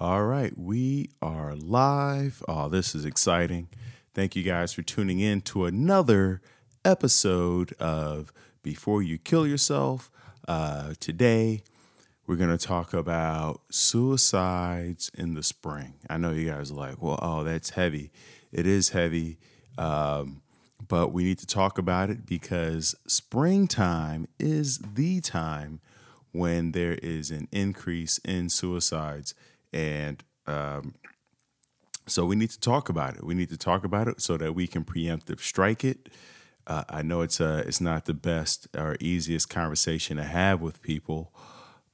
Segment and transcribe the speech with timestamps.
[0.00, 2.42] All right, we are live.
[2.48, 3.68] Oh, this is exciting.
[4.12, 6.42] Thank you guys for tuning in to another
[6.84, 8.32] episode of
[8.64, 10.10] Before You Kill Yourself.
[10.48, 11.62] Uh, today,
[12.26, 15.94] we're going to talk about suicides in the spring.
[16.10, 18.10] I know you guys are like, well, oh, that's heavy.
[18.50, 19.38] It is heavy,
[19.78, 20.42] um,
[20.88, 25.78] but we need to talk about it because springtime is the time
[26.32, 29.34] when there is an increase in suicides
[29.74, 30.94] and um,
[32.06, 33.24] so we need to talk about it.
[33.24, 36.08] We need to talk about it so that we can preemptive strike it.
[36.66, 40.80] Uh, I know it's a, it's not the best or easiest conversation to have with
[40.80, 41.34] people,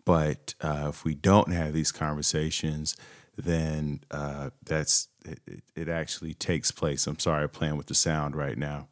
[0.04, 2.96] but uh, if we don't have these conversations,
[3.36, 5.40] then uh, that's it,
[5.74, 7.06] it, actually takes place.
[7.06, 8.88] I'm sorry, I'm playing with the sound right now.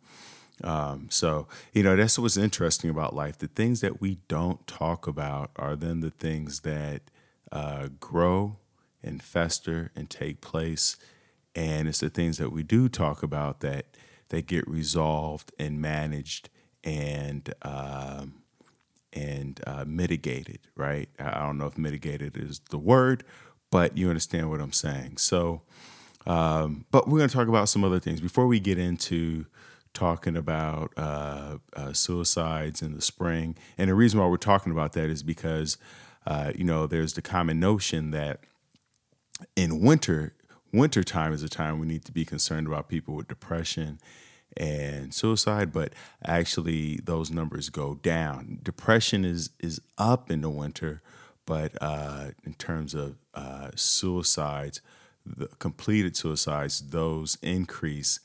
[0.65, 3.38] Um, so you know that's what's interesting about life.
[3.38, 7.02] The things that we don't talk about are then the things that
[7.52, 8.57] uh, grow
[9.02, 10.97] and fester and take place.
[11.54, 13.87] And it's the things that we do talk about that
[14.29, 16.51] that get resolved and managed
[16.85, 18.43] and um,
[19.13, 20.60] and uh, mitigated.
[20.76, 21.09] Right?
[21.19, 23.24] I don't know if mitigated is the word,
[23.71, 25.16] but you understand what I'm saying.
[25.19, 25.63] So,
[26.26, 29.46] um, but we're going to talk about some other things before we get into
[29.95, 33.57] talking about uh, uh, suicides in the spring.
[33.76, 35.76] And the reason why we're talking about that is because,
[36.26, 38.41] uh, you know, there's the common notion that
[39.57, 40.35] in winter,
[40.73, 43.99] winter time is a time we need to be concerned about people with depression
[44.57, 45.93] and suicide, but
[46.25, 48.59] actually those numbers go down.
[48.63, 51.03] Depression is is up in the winter,
[51.47, 54.81] but uh, in terms of uh, suicides,
[55.59, 58.21] completed suicides, those increase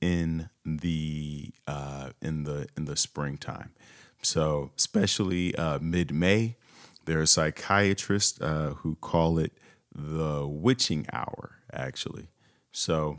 [0.00, 3.70] in the uh, in the in the springtime.
[4.22, 6.56] So especially uh, mid May,
[7.06, 9.52] there are psychiatrists uh, who call it
[9.94, 12.28] the witching hour, actually.
[12.72, 13.18] So,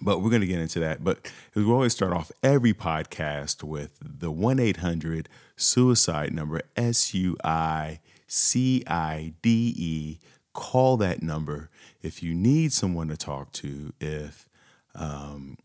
[0.00, 1.04] but we're going to get into that.
[1.04, 7.36] But we always start off every podcast with the 1 800 suicide number, S U
[7.44, 10.18] I C I D E.
[10.54, 11.70] Call that number
[12.02, 13.92] if you need someone to talk to.
[14.00, 14.48] If,
[14.94, 15.56] um,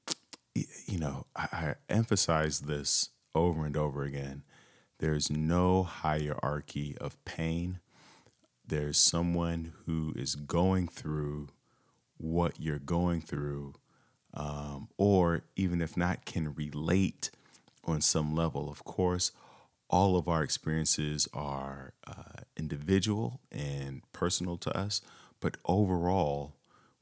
[0.53, 4.43] you know, I, I emphasize this over and over again.
[4.99, 7.79] There's no hierarchy of pain
[8.67, 11.49] there's someone who is going through
[12.17, 13.73] what you're going through,
[14.33, 17.31] um, or even if not, can relate
[17.85, 18.69] on some level.
[18.69, 19.31] Of course,
[19.89, 25.01] all of our experiences are uh, individual and personal to us,
[25.39, 26.55] but overall,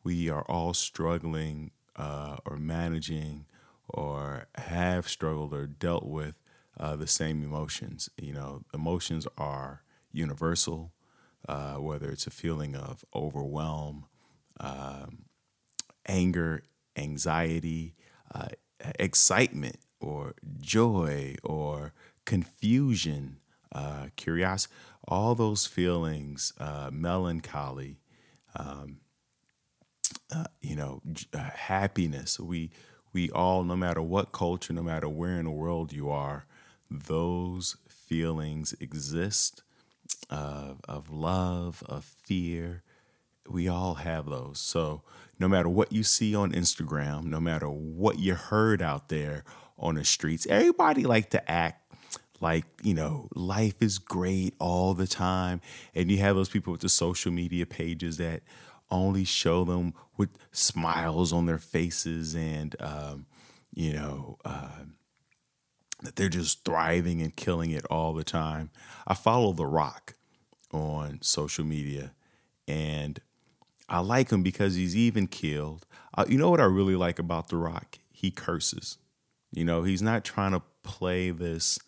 [0.04, 3.46] we are all struggling uh, or managing
[3.90, 6.36] or have struggled or dealt with
[6.80, 8.10] uh, the same emotions.
[8.22, 9.82] You know, emotions are
[10.12, 10.92] universal
[11.48, 14.06] uh, whether it's a feeling of overwhelm,
[14.60, 15.26] um,
[16.08, 16.64] anger,
[16.96, 17.96] anxiety,
[18.34, 18.48] uh,
[19.00, 21.94] excitement, or joy, or
[22.26, 23.38] confusion,
[23.72, 24.74] uh, curiosity,
[25.08, 28.00] all those feelings, uh, melancholy,
[28.56, 28.98] um,
[30.34, 31.02] uh, you know,
[31.34, 32.40] happiness.
[32.40, 32.72] We
[33.14, 36.46] we all, no matter what culture, no matter where in the world you are,
[36.92, 39.64] those feelings exist
[40.30, 42.84] of, of love, of fear.
[43.48, 44.60] We all have those.
[44.60, 45.04] So
[45.40, 49.44] no matter what you see on Instagram, no matter what you heard out there
[49.78, 51.82] on the streets, everybody like to act
[52.42, 55.62] like you know life is great all the time
[55.94, 58.44] and you have those people with the social media pages that
[58.92, 63.26] only show them with smiles on their faces and um,
[63.74, 64.84] you know uh,
[66.04, 68.70] that they're just thriving and killing it all the time.
[69.08, 70.14] I follow The Rock
[70.72, 72.14] on social media
[72.68, 73.20] and
[73.88, 75.86] I like him because he's even killed.
[76.18, 78.00] Uh, you know what I really like about The Rock?
[78.12, 78.98] He curses.
[79.52, 81.80] You know, he's not trying to play this,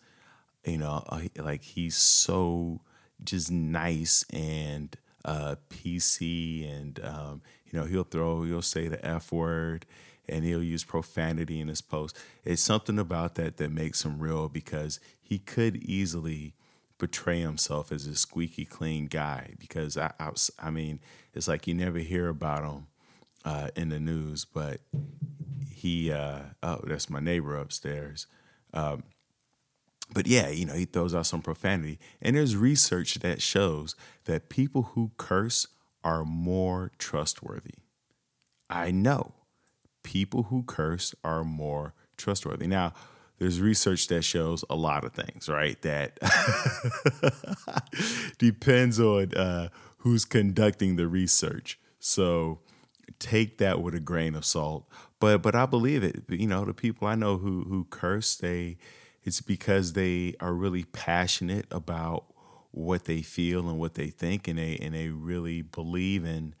[0.64, 2.80] you know, uh, like he's so
[3.22, 9.32] just nice and uh, PC and, um, you know, he'll throw, he'll say the F
[9.32, 9.84] word
[10.28, 12.16] and he'll use profanity in his post.
[12.44, 16.54] It's something about that that makes him real because he could easily
[16.98, 21.00] portray himself as a squeaky clean guy because I, I, I mean,
[21.32, 22.86] it's like you never hear about him
[23.44, 24.80] uh, in the news, but
[25.70, 28.26] he, uh, oh, that's my neighbor upstairs.
[28.74, 29.04] Um,
[30.12, 31.98] but yeah, you know, he throws out some profanity.
[32.20, 33.94] And there's research that shows
[34.24, 35.66] that people who curse
[36.02, 37.74] are more trustworthy.
[38.70, 39.34] I know
[40.02, 42.66] people who curse are more trustworthy.
[42.66, 42.92] Now,
[43.38, 45.80] there's research that shows a lot of things, right?
[45.82, 46.18] That
[48.38, 49.68] depends on uh,
[49.98, 51.78] who's conducting the research.
[52.00, 52.60] So
[53.18, 54.88] take that with a grain of salt.
[55.20, 56.24] But but I believe it.
[56.28, 58.76] You know, the people I know who who curse, they
[59.22, 62.24] it's because they are really passionate about
[62.70, 66.54] what they feel and what they think, and they and they really believe in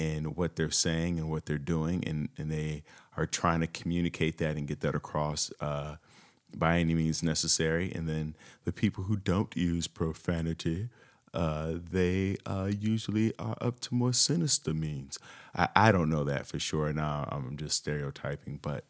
[0.00, 2.82] in what they're saying and what they're doing, and and they
[3.16, 5.52] are trying to communicate that and get that across.
[5.60, 5.96] Uh,
[6.56, 7.92] by any means necessary.
[7.94, 10.88] And then the people who don't use profanity,
[11.32, 15.18] uh, they uh, usually are up to more sinister means.
[15.54, 16.92] I, I don't know that for sure.
[16.92, 18.84] Now I'm just stereotyping, but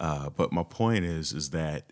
[0.00, 1.84] uh, but my point is is that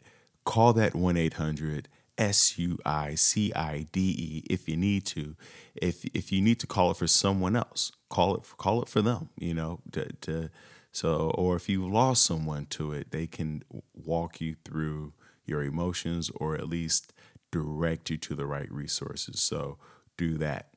[0.44, 1.88] call that one eight hundred
[2.22, 5.34] S U I C I D E if you need to.
[5.74, 9.02] If if you need to call it for someone else, call it call it for
[9.02, 9.30] them.
[9.36, 10.50] You know to, to
[10.92, 15.14] so or if you lost someone to it, they can walk you through
[15.44, 17.12] your emotions or at least
[17.50, 19.40] direct you to the right resources.
[19.40, 19.78] So
[20.16, 20.69] do that.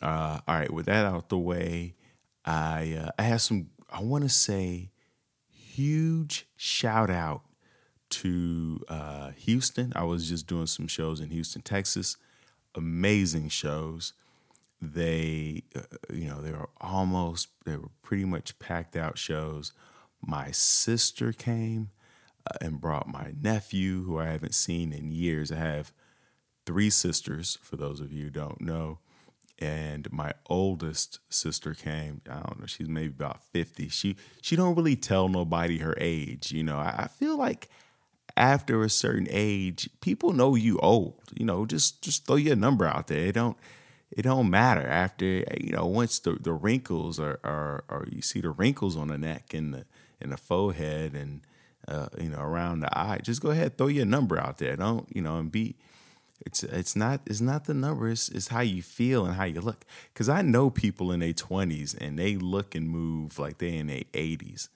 [0.00, 1.94] Uh, all right, with that out the way,
[2.44, 3.70] I uh, I have some.
[3.90, 4.90] I want to say
[5.48, 7.42] huge shout out
[8.12, 9.92] to uh, Houston.
[9.96, 12.16] I was just doing some shows in Houston, Texas.
[12.74, 14.12] Amazing shows.
[14.80, 15.82] They, uh,
[16.12, 19.72] you know, they were almost, they were pretty much packed out shows.
[20.20, 21.90] My sister came
[22.46, 25.52] uh, and brought my nephew, who I haven't seen in years.
[25.52, 25.92] I have
[26.66, 28.98] three sisters, for those of you don't know.
[29.58, 32.20] And my oldest sister came.
[32.28, 32.66] I don't know.
[32.66, 33.88] She's maybe about fifty.
[33.88, 36.50] She she don't really tell nobody her age.
[36.50, 36.78] You know.
[36.78, 37.68] I, I feel like
[38.36, 41.14] after a certain age, people know you old.
[41.34, 43.26] You know, just just throw your number out there.
[43.26, 43.56] It don't
[44.10, 48.40] it don't matter after you know once the, the wrinkles are, are are you see
[48.40, 49.84] the wrinkles on the neck and the
[50.20, 51.40] and the forehead and
[51.88, 53.18] uh, you know around the eye.
[53.22, 54.76] Just go ahead, throw your number out there.
[54.76, 55.76] Don't you know and be
[56.44, 59.84] it's it's not it's not the numbers, it's how you feel and how you look.
[60.14, 63.86] Cause I know people in their twenties and they look and move like they in
[63.86, 64.68] their eighties.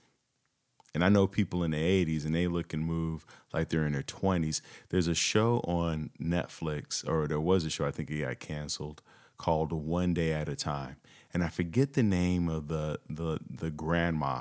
[0.96, 3.92] And I know people in their 80s and they look and move like they're in
[3.92, 4.62] their 20s.
[4.88, 9.02] There's a show on Netflix, or there was a show, I think it got canceled,
[9.36, 10.96] called One Day at a Time.
[11.34, 14.40] And I forget the name of the the the grandma.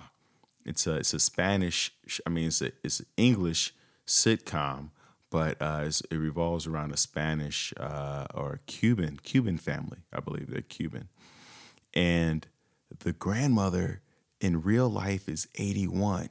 [0.66, 1.92] It's a it's a Spanish,
[2.25, 3.74] I mean it's a, it's an English
[4.07, 4.92] sitcom
[5.30, 9.98] but uh, it revolves around a Spanish uh, or Cuban Cuban family.
[10.13, 11.10] I believe they're Cuban,
[11.94, 12.48] and
[13.00, 14.02] the grandmother
[14.40, 16.30] in real life is 81,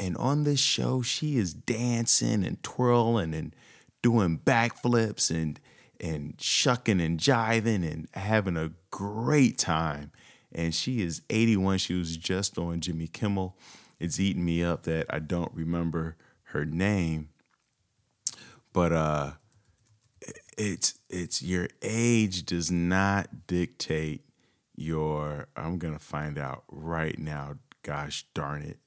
[0.00, 3.54] and on this show she is dancing and twirling and
[4.02, 5.60] doing backflips and
[6.00, 10.10] and shucking and jiving and having a great time.
[10.50, 11.76] And she is 81.
[11.78, 13.56] She was just on Jimmy Kimmel.
[13.98, 17.28] It's eating me up that I don't remember her name
[18.72, 19.32] but uh
[20.58, 24.24] it's it's your age does not dictate
[24.76, 27.56] your I'm gonna find out right now.
[27.82, 28.78] Gosh darn it.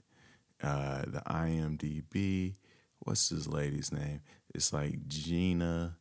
[0.63, 2.55] Uh the IMDB,
[2.99, 4.21] what's this lady's name?
[4.55, 5.97] It's like Gina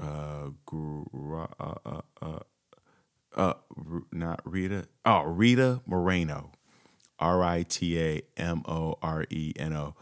[0.00, 2.38] uh, uh, uh, uh,
[3.36, 3.54] uh,
[4.12, 4.86] not Rita.
[5.04, 6.52] Oh, Rita Moreno.
[7.18, 9.94] R I T A M O R E N O.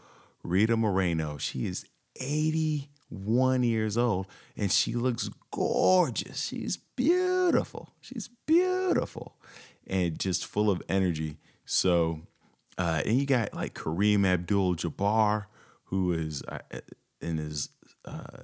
[0.43, 1.37] Rita Moreno.
[1.37, 1.85] She is
[2.19, 4.27] 81 years old
[4.57, 6.41] and she looks gorgeous.
[6.43, 7.89] She's beautiful.
[8.01, 9.35] She's beautiful
[9.87, 11.37] and just full of energy.
[11.65, 12.21] So,
[12.77, 15.45] uh, and you got like Kareem Abdul Jabbar,
[15.85, 16.59] who is uh,
[17.21, 17.69] in his
[18.05, 18.43] uh,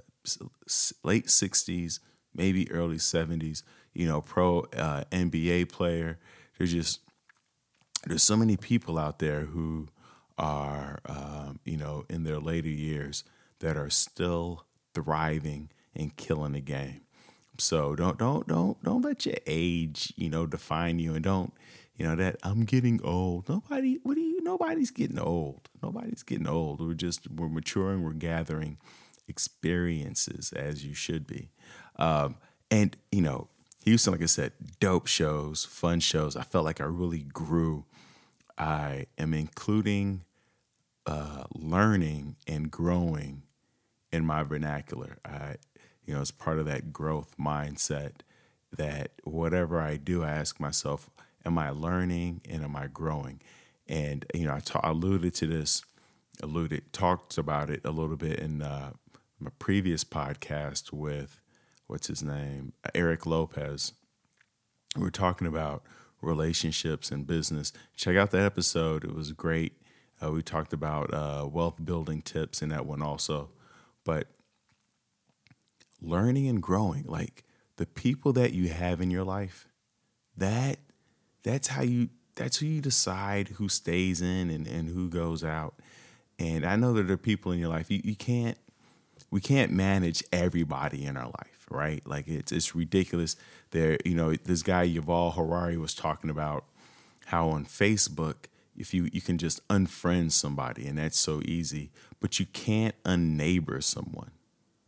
[1.04, 2.00] late 60s,
[2.34, 6.20] maybe early 70s, you know, pro uh, NBA player.
[6.58, 7.02] There's just,
[8.06, 9.88] there's so many people out there who
[10.38, 13.24] are, um, you know, in their later years
[13.60, 17.02] that are still thriving and killing the game.
[17.58, 21.54] So don't don't don't don't let your age, you know, define you and don't,
[22.00, 23.50] you know, that I'm getting old.
[23.50, 25.70] Nobody what do you nobody's getting old.
[25.84, 26.80] Nobody's getting old.
[26.80, 28.78] We're just we're maturing, we're gathering
[29.28, 31.50] experiences as you should be.
[31.98, 32.38] Um,
[32.72, 33.50] and you know,
[33.84, 36.38] Houston, like I said, dope shows, fun shows.
[36.38, 37.84] I felt like I really grew.
[38.58, 40.24] I am including
[41.06, 43.44] uh, learning and growing
[44.12, 45.18] in my vernacular.
[45.26, 45.56] I,
[46.06, 48.22] you know, it's part of that growth mindset
[48.72, 51.10] that whatever I do, I ask myself,
[51.46, 53.42] am I learning and am I growing?
[53.88, 55.84] And, you know, I ta- alluded to this,
[56.42, 58.92] alluded, talked about it a little bit in uh,
[59.40, 61.40] my previous podcast with,
[61.88, 62.74] what's his name?
[62.94, 63.94] Eric Lopez.
[64.96, 65.84] We are talking about
[66.22, 67.72] relationships and business.
[67.96, 69.04] Check out that episode.
[69.04, 69.74] It was great.
[70.22, 73.50] Uh, we talked about uh, wealth building tips in that one also.
[74.04, 74.28] But
[76.02, 77.44] learning and growing, like
[77.78, 79.68] the people that you have in your life,
[80.36, 80.80] that
[81.44, 85.76] that's how you that's who you decide who stays in and, and who goes out.
[86.38, 88.58] And I know that there are people in your life you, you can't
[89.32, 92.02] we can't manage everybody in our life, right?
[92.06, 93.36] Like it's it's ridiculous.
[93.72, 96.66] There, you know, this guy Yuval Harari was talking about
[97.28, 102.40] how on Facebook, if you you can just unfriend somebody and that's so easy, but
[102.40, 104.32] you can't unneighbor someone,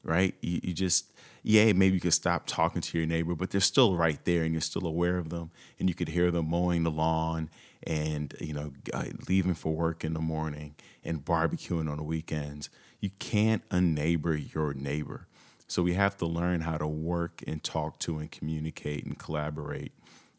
[0.04, 0.34] right?
[0.42, 1.11] You, you just
[1.44, 4.52] yeah, maybe you could stop talking to your neighbor, but they're still right there and
[4.52, 7.50] you're still aware of them and you could hear them mowing the lawn
[7.84, 12.70] and, you know, uh, leaving for work in the morning and barbecuing on the weekends.
[13.00, 15.28] You can't unneighbor your neighbor.
[15.68, 19.94] So we have to learn how to work and talk to and communicate and collaborate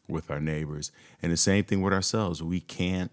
[0.06, 0.92] with our neighbors.
[1.20, 2.42] And the same thing with ourselves.
[2.42, 3.10] We can't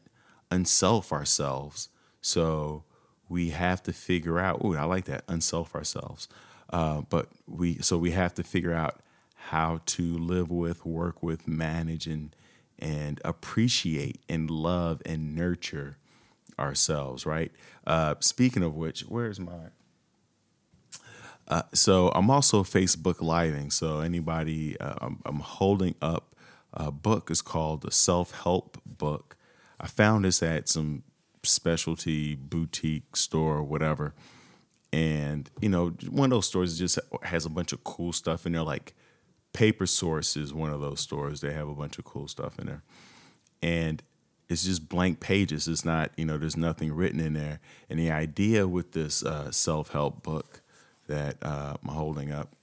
[0.52, 1.90] unself ourselves.
[2.22, 2.84] So
[3.30, 6.28] we have to figure out, oh, I like that, unself ourselves.
[6.70, 9.00] Uh, but we so we have to figure out
[9.36, 12.36] how to live with, work with, manage, and
[12.78, 15.98] and appreciate and love and nurture
[16.58, 17.26] ourselves.
[17.26, 17.52] Right.
[17.88, 19.72] Uh, speaking of which, where's my
[21.50, 23.72] uh, so I'm also Facebook living.
[23.72, 26.36] So anybody, uh, I'm, I'm, holding up
[26.74, 27.32] a book.
[27.32, 29.36] is called the Self Help Book.
[29.80, 31.02] I found this at some
[31.42, 34.14] specialty boutique store or whatever
[34.92, 38.54] and you know one of those stores just has a bunch of cool stuff in
[38.54, 38.94] there like
[39.54, 41.42] paper source is one of those stores.
[41.42, 42.84] They have a bunch of cool stuff in there.
[43.62, 44.02] And
[44.48, 45.68] it's just blank pages.
[45.68, 47.60] It's not you know there's nothing written in there.
[47.90, 50.62] And the idea with this uh, self-help book
[51.08, 52.56] that uh, i'm holding up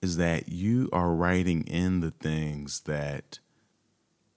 [0.00, 3.38] is that you are writing in the things that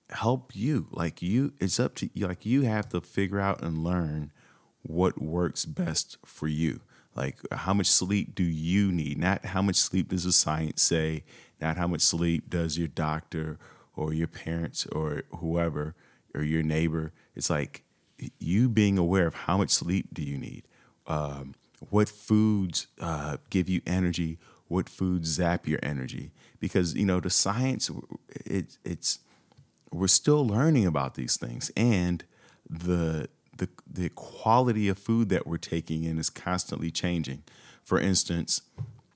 [0.10, 0.88] help you.
[0.92, 4.32] Like you it's up to you like you have to figure out and learn
[4.84, 6.82] what works best for you.
[7.16, 9.18] Like, how much sleep do you need?
[9.18, 11.24] Not how much sleep does the science say,
[11.60, 13.58] not how much sleep does your doctor
[13.96, 15.96] or your parents or whoever
[16.34, 17.12] or your neighbor.
[17.36, 17.84] It's like
[18.40, 20.64] you being aware of how much sleep do you need?
[21.08, 21.56] Um,
[21.90, 24.38] what foods uh, give you energy?
[24.68, 26.32] What foods zap your energy?
[26.60, 27.90] Because, you know, the science,
[28.46, 29.20] it, it's,
[29.92, 31.72] we're still learning about these things.
[31.76, 32.24] And
[32.70, 37.44] the the, the quality of food that we're taking in is constantly changing.
[37.84, 38.62] For instance,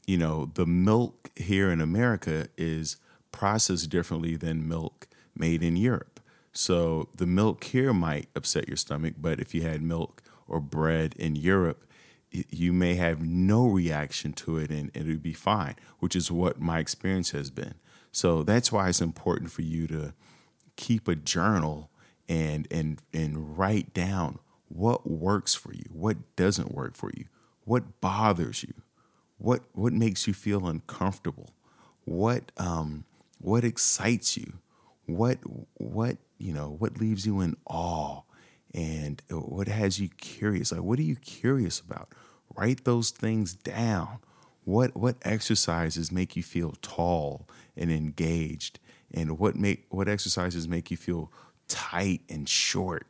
[0.05, 2.97] you know, the milk here in America is
[3.31, 6.19] processed differently than milk made in Europe.
[6.51, 11.15] So the milk here might upset your stomach, but if you had milk or bread
[11.17, 11.85] in Europe,
[12.31, 16.59] you may have no reaction to it and, it would be fine, which is what
[16.59, 17.75] my experience has been.
[18.11, 20.13] So that's why it's important for you to
[20.75, 21.89] keep a journal
[22.29, 24.39] and and and write down
[24.69, 27.25] what works for you, what doesn't work for you,
[27.65, 28.73] what bothers you,
[29.37, 31.49] what what makes you feel uncomfortable,
[32.05, 33.05] what um,
[33.39, 34.53] what excites you,
[35.05, 35.37] what
[35.75, 38.21] what you know what leaves you in awe,
[38.73, 40.71] and what has you curious.
[40.71, 42.09] Like what are you curious about?
[42.55, 44.19] Write those things down.
[44.63, 48.79] What what exercises make you feel tall and engaged,
[49.13, 51.31] and what make what exercises make you feel
[51.67, 53.07] tight and short?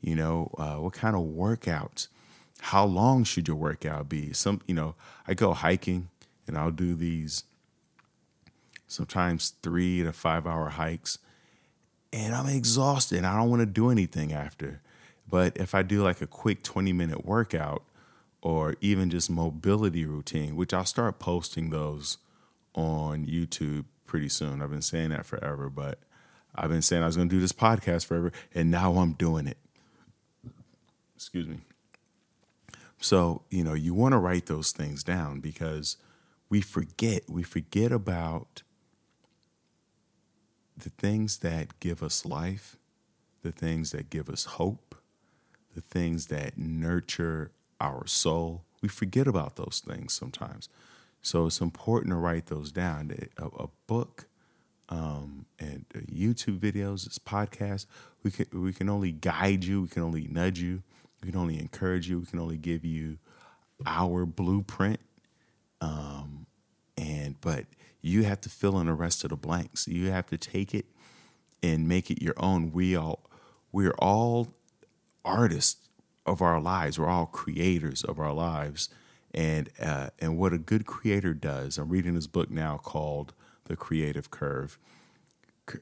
[0.00, 2.08] You know, uh, what kind of workouts?
[2.60, 4.32] How long should your workout be?
[4.32, 4.94] Some, you know,
[5.26, 6.08] I go hiking
[6.46, 7.44] and I'll do these
[8.86, 11.18] sometimes three to five hour hikes,
[12.12, 13.24] and I'm exhausted.
[13.24, 14.80] I don't want to do anything after.
[15.28, 17.82] But if I do like a quick 20 minute workout
[18.42, 22.18] or even just mobility routine, which I'll start posting those
[22.74, 24.60] on YouTube pretty soon.
[24.60, 25.98] I've been saying that forever, but
[26.54, 29.46] I've been saying I was going to do this podcast forever, and now I'm doing
[29.46, 29.58] it.
[31.16, 31.58] Excuse me.
[33.00, 35.96] So, you know, you want to write those things down because
[36.48, 37.28] we forget.
[37.28, 38.62] We forget about
[40.76, 42.76] the things that give us life,
[43.42, 44.94] the things that give us hope,
[45.74, 48.64] the things that nurture our soul.
[48.80, 50.68] We forget about those things sometimes.
[51.20, 53.12] So it's important to write those down.
[53.38, 54.26] A, a book
[54.88, 57.86] um, and uh, YouTube videos, this podcast.
[58.22, 59.82] We can we can only guide you.
[59.82, 60.82] We can only nudge you.
[61.22, 62.18] We can only encourage you.
[62.18, 63.18] We can only give you
[63.86, 65.00] our blueprint.
[65.80, 66.46] Um,
[66.96, 67.66] and but
[68.00, 69.88] you have to fill in the rest of the blanks.
[69.88, 70.86] You have to take it
[71.62, 72.72] and make it your own.
[72.72, 73.24] We all
[73.72, 74.48] we're all
[75.24, 75.88] artists
[76.26, 76.98] of our lives.
[76.98, 78.88] We're all creators of our lives.
[79.32, 81.76] And uh, and what a good creator does.
[81.78, 83.32] I'm reading this book now called
[83.66, 84.78] the creative curve.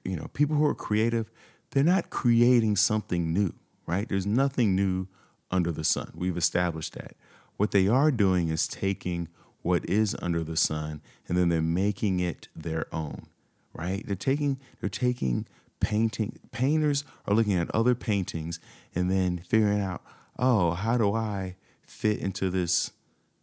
[0.04, 1.30] You know, people who are creative,
[1.70, 3.54] they're not creating something new,
[3.86, 4.08] right?
[4.08, 5.08] There's nothing new
[5.50, 6.12] under the sun.
[6.14, 7.14] We've established that.
[7.56, 9.28] What they are doing is taking
[9.62, 13.26] what is under the sun and then they're making it their own,
[13.72, 14.04] right?
[14.06, 15.46] They're taking they're taking
[15.80, 18.60] painting painters are looking at other paintings
[18.94, 20.02] and then figuring out,
[20.38, 22.92] "Oh, how do I fit into this,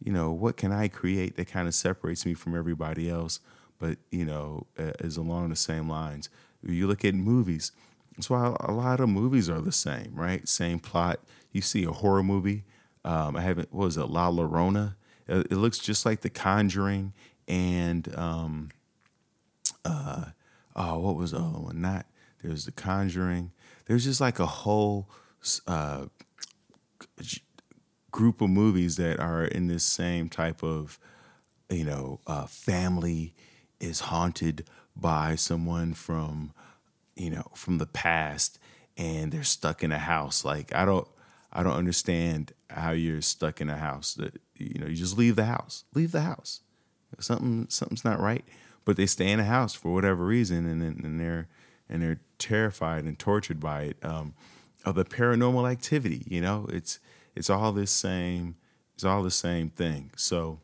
[0.02, 3.40] you know, what can I create that kind of separates me from everybody else?"
[3.80, 6.28] But, you know, is along the same lines.
[6.62, 7.72] You look at movies.
[8.16, 10.46] That's why a lot of movies are the same, right?
[10.46, 11.18] Same plot.
[11.50, 12.64] You see a horror movie,
[13.04, 13.72] um, I haven't.
[13.72, 14.04] What was it?
[14.04, 14.94] La Llorona.
[15.26, 17.12] It, it looks just like The Conjuring
[17.48, 18.70] and um,
[19.84, 20.26] uh,
[20.76, 21.80] oh, what was the other one?
[21.80, 22.06] Not
[22.42, 23.52] there's The Conjuring.
[23.86, 25.10] There's just like a whole
[25.66, 26.06] uh,
[28.10, 30.98] group of movies that are in this same type of,
[31.68, 33.34] you know, uh, family
[33.80, 36.52] is haunted by someone from,
[37.16, 38.58] you know, from the past,
[38.96, 40.44] and they're stuck in a house.
[40.44, 41.08] Like I don't,
[41.52, 44.14] I don't understand how you're stuck in a house.
[44.14, 45.84] That you know, you just leave the house.
[45.94, 46.60] Leave the house.
[47.18, 48.44] Something something's not right.
[48.84, 51.48] But they stay in the house for whatever reason, and and they're
[51.88, 53.96] and they're terrified and tortured by it.
[54.02, 54.34] Um,
[54.84, 56.98] of the paranormal activity, you know, it's
[57.34, 58.56] it's all this same
[58.94, 60.10] it's all the same thing.
[60.14, 60.60] So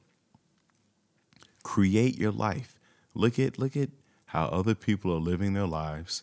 [1.63, 2.76] create your life.
[3.17, 3.91] Look at look at
[4.27, 6.23] how other people are living their lives,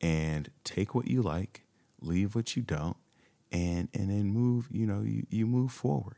[0.00, 1.62] and take what you like,
[2.00, 2.96] leave what you don't,
[3.50, 6.16] and and then move you know you, you move forward.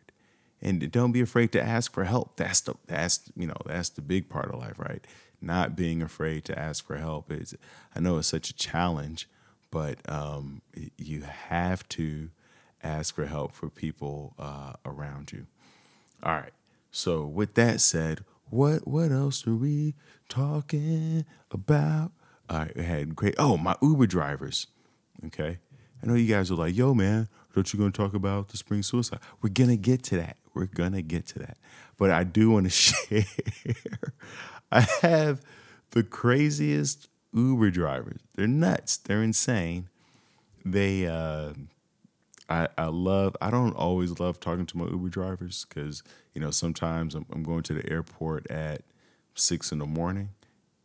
[0.61, 2.37] And don't be afraid to ask for help.
[2.37, 5.07] That's the that's you know that's the big part of life right?
[5.41, 7.55] Not being afraid to ask for help is
[7.95, 9.29] i know it's such a challenge
[9.71, 10.63] but um,
[10.97, 12.31] you have to
[12.83, 15.47] ask for help for people uh, around you.
[16.23, 16.53] All right.
[16.91, 19.95] So with that said what what else are we
[20.29, 22.13] talking about
[22.49, 24.67] I had great oh my uber drivers
[25.27, 25.59] okay
[26.03, 28.83] I know you guys are like, yo, man, don't you to talk about the spring
[28.83, 29.19] suicide?
[29.43, 30.37] We're to get to that.
[30.55, 31.57] We're to get to that.
[31.97, 33.25] But I do want to share.
[34.71, 35.43] I have
[35.91, 38.21] the craziest Uber drivers.
[38.35, 38.97] They're nuts.
[38.99, 39.89] They're insane.
[40.65, 41.55] They, uh,
[42.49, 46.03] I, I love, I don't always love talking to my Uber drivers because,
[46.35, 48.83] you know, sometimes I'm, I'm, going to the airport at
[49.35, 50.31] six in the morning,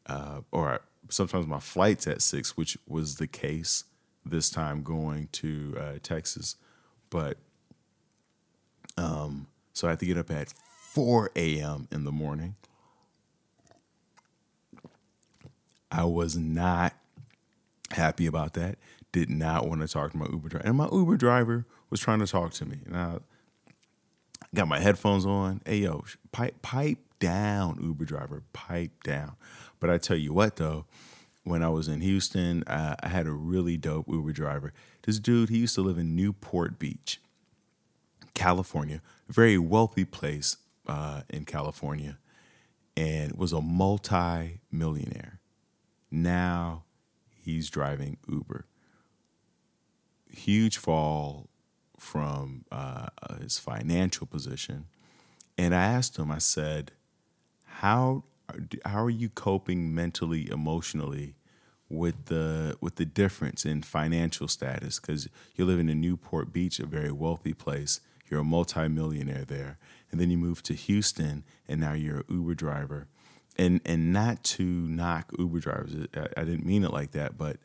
[0.07, 3.85] uh, or sometimes my flight's at six, which was the case
[4.25, 6.55] this time going to uh, Texas,
[7.09, 7.37] but
[8.97, 10.53] um, so I had to get up at
[10.93, 11.87] 4 a.m.
[11.91, 12.55] in the morning.
[15.91, 16.93] I was not
[17.91, 18.77] happy about that.
[19.13, 22.19] Did not want to talk to my Uber driver, and my Uber driver was trying
[22.19, 22.79] to talk to me.
[22.85, 23.19] And I
[24.53, 25.61] got my headphones on.
[25.65, 29.35] Hey yo, pipe pipe down, Uber driver, pipe down.
[29.79, 30.85] But I tell you what though,
[31.43, 34.73] when I was in Houston, I, I had a really dope Uber driver.
[35.03, 37.21] This dude, he used to live in Newport Beach,
[38.33, 42.17] California, very wealthy place uh, in California,
[42.97, 45.39] and was a multi-millionaire.
[46.09, 46.83] Now
[47.43, 48.65] he's driving Uber.
[50.35, 51.47] Huge fall
[51.97, 53.07] from uh,
[53.41, 54.85] his financial position.
[55.57, 56.91] And I asked him, I said,
[57.65, 58.23] how
[58.85, 61.35] how are you coping mentally, emotionally
[61.89, 64.99] with the with the difference in financial status?
[64.99, 68.01] Because you're living in Newport Beach, a very wealthy place.
[68.29, 69.77] You're a multimillionaire there,
[70.11, 73.07] and then you move to Houston, and now you're an Uber driver.
[73.57, 77.57] And and not to knock Uber drivers, I, I didn't mean it like that, but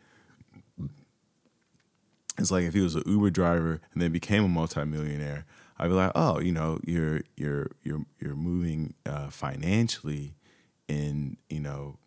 [2.39, 5.45] it's like if he was an Uber driver and then became a multimillionaire,
[5.79, 10.35] I'd be like, oh, you know, you're you're you're you're moving uh, financially
[10.89, 11.99] and you know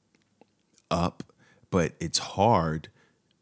[0.89, 1.24] up,
[1.70, 2.89] but it's hard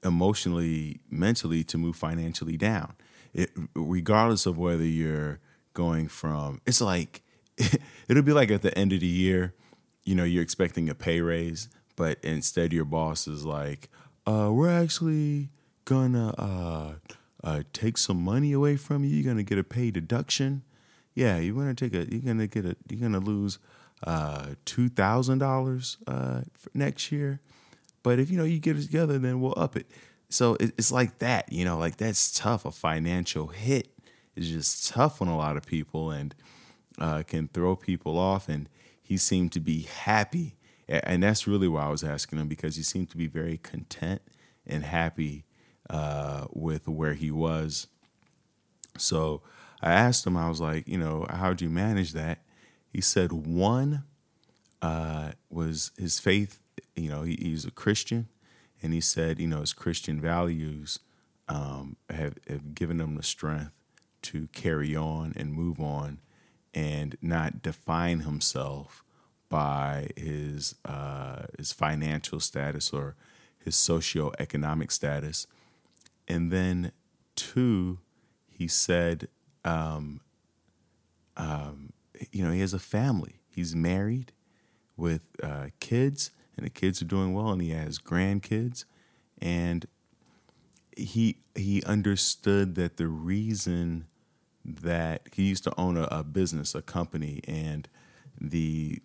[0.03, 2.93] emotionally, mentally to move financially down.
[3.33, 5.39] It, regardless of whether you're
[5.73, 7.21] going from, it's like
[8.07, 9.53] it'll be like at the end of the year,
[10.03, 13.89] you know, you're expecting a pay raise, but instead your boss is like,
[14.25, 15.49] uh, "We're actually
[15.89, 16.93] gonna uh,
[17.43, 19.09] uh, take some money away from you.
[19.09, 20.63] You're gonna get a pay deduction.
[21.15, 22.05] Yeah, you're gonna take a.
[22.09, 22.75] You're gonna get a.
[22.87, 23.57] You're gonna lose
[24.03, 25.97] uh, two thousand uh, dollars
[26.73, 27.41] next year.
[28.03, 29.87] But if you know you get it together, then we'll up it.
[30.29, 32.65] So it, it's like that, you know, like that's tough.
[32.65, 33.89] A financial hit
[34.35, 36.35] is just tough on a lot of people and
[36.99, 38.47] uh, can throw people off.
[38.47, 38.69] And
[39.01, 40.55] he seemed to be happy,
[40.87, 44.21] and that's really why I was asking him because he seemed to be very content
[44.67, 45.45] and happy
[45.89, 47.87] uh, with where he was.
[48.97, 49.41] So
[49.81, 52.39] I asked him, I was like, you know, how'd you manage that?
[52.91, 54.03] He said one
[54.81, 56.61] uh, was his faith.
[56.95, 58.27] You know, he, he's a Christian,
[58.81, 60.99] and he said, you know, his Christian values
[61.47, 63.71] um, have, have given him the strength
[64.21, 66.19] to carry on and move on
[66.73, 69.03] and not define himself
[69.49, 73.15] by his uh, his financial status or
[73.63, 75.47] his socioeconomic status.
[76.29, 76.91] And then
[77.35, 77.97] two,
[78.47, 79.27] he said,
[79.65, 80.21] um,
[81.35, 81.91] um,
[82.31, 83.41] you know, he has a family.
[83.49, 84.31] He's married
[84.95, 88.85] with uh, kids, and the kids are doing well, and he has grandkids,
[89.41, 89.85] and
[90.95, 94.05] he he understood that the reason
[94.65, 97.87] that he used to own a, a business, a company, and
[98.39, 99.01] the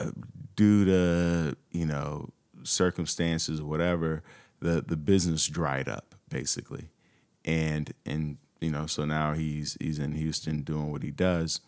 [0.00, 0.10] uh,
[0.54, 2.30] due to you know
[2.62, 4.22] circumstances, or whatever,
[4.60, 6.90] the the business dried up basically,
[7.44, 11.60] and and you know so now he's he's in Houston doing what he does.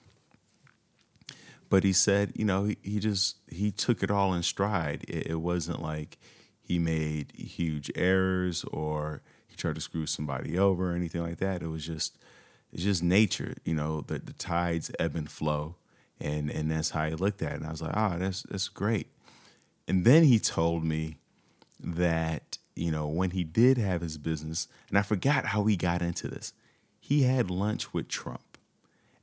[1.70, 5.04] But he said, you know, he, he just he took it all in stride.
[5.06, 6.18] It, it wasn't like
[6.62, 11.62] he made huge errors or he tried to screw somebody over or anything like that.
[11.62, 12.16] It was just
[12.72, 15.76] it's just nature, you know, the, the tides ebb and flow.
[16.20, 17.56] And and that's how he looked at it.
[17.56, 19.08] And I was like, oh, that's that's great.
[19.86, 21.16] And then he told me
[21.80, 26.02] that, you know, when he did have his business, and I forgot how he got
[26.02, 26.52] into this,
[27.00, 28.58] he had lunch with Trump.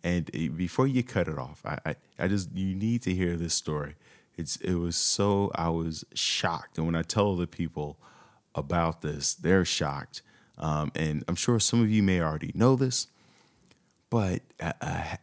[0.03, 3.35] And eh, before you cut it off, I, I, I just you need to hear
[3.35, 3.95] this story.
[4.37, 6.77] It's it was so I was shocked.
[6.77, 7.97] And when I tell other people
[8.53, 10.21] about this, they're shocked.
[10.57, 13.07] Um, and I'm sure some of you may already know this,
[14.09, 15.15] but uh, uh,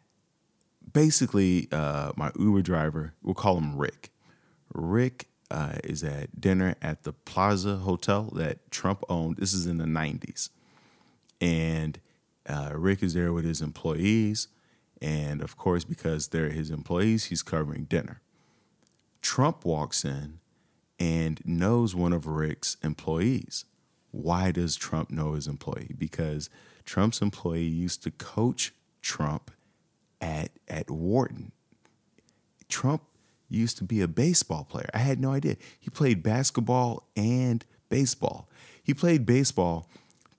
[0.93, 4.11] basically, uh, my Uber driver, we'll call him Rick.
[4.75, 9.37] Rick uh, is at dinner at the Plaza Hotel that Trump owned.
[9.37, 10.49] This is in the 90s.
[11.41, 12.01] And
[12.49, 14.49] uh, Rick is there with his employees.
[15.01, 18.23] And of course, because they're his employees, he's covering dinner.
[19.21, 20.41] Trump walks in
[20.99, 23.67] and knows one of Rick's employees.
[24.11, 25.95] Why does Trump know his employee?
[25.97, 26.49] Because
[26.85, 29.51] Trump's employee used to coach Trump
[30.21, 31.53] at at Wharton.
[32.69, 33.03] Trump
[33.53, 34.89] used to be a baseball player.
[34.95, 35.57] I had no idea.
[35.79, 38.49] He played basketball and baseball.
[38.83, 39.89] He played baseball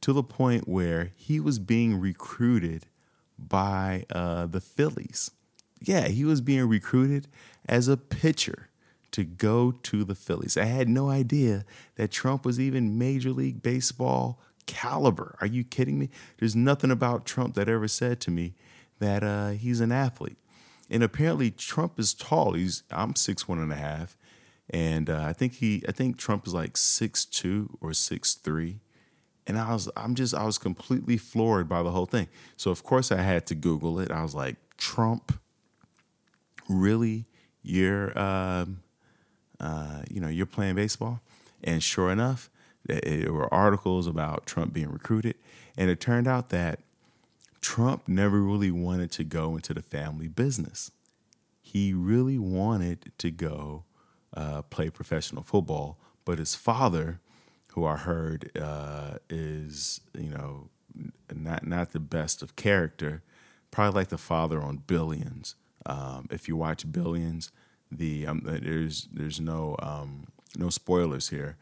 [0.01, 2.87] to the point where he was being recruited
[3.37, 5.31] by uh, the Phillies.
[5.79, 7.27] Yeah, he was being recruited
[7.67, 8.69] as a pitcher
[9.11, 10.57] to go to the Phillies.
[10.57, 15.37] I had no idea that Trump was even Major League Baseball caliber.
[15.39, 16.09] Are you kidding me?
[16.37, 18.55] There's nothing about Trump that ever said to me
[18.99, 20.37] that uh, he's an athlete.
[20.93, 22.53] And apparently Trump is tall.
[22.53, 24.15] He's I'm six one and a half,
[24.69, 28.79] and uh, I think he I think Trump is like six two or six three.
[29.47, 32.27] And I was I'm just I was completely floored by the whole thing.
[32.57, 34.11] So of course I had to Google it.
[34.11, 35.39] I was like Trump,
[36.69, 37.25] really?
[37.63, 38.83] You're um,
[39.59, 41.21] uh, you know you're playing baseball,
[41.63, 42.51] and sure enough,
[42.85, 45.37] there were articles about Trump being recruited,
[45.75, 46.81] and it turned out that
[47.63, 50.91] Trump never really wanted to go into the family business.
[51.61, 53.85] He really wanted to go
[54.35, 57.21] uh, play professional football, but his father,
[57.69, 60.67] who I heard uh, is you know
[61.33, 63.23] not not the best of character,
[63.71, 65.55] probably like the father on Billions.
[65.85, 67.49] Um, if you watch Billions,
[67.89, 71.55] the um, there's there's no um, no spoilers here,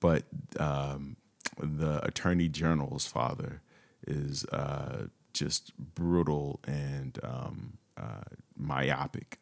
[0.00, 0.24] but
[0.60, 1.16] um,
[1.58, 3.62] the attorney general's father
[4.06, 5.06] is uh,
[5.38, 8.24] just brutal and um, uh,
[8.56, 9.38] myopic,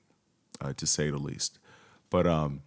[0.61, 1.59] uh, to say the least.
[2.11, 2.63] But um,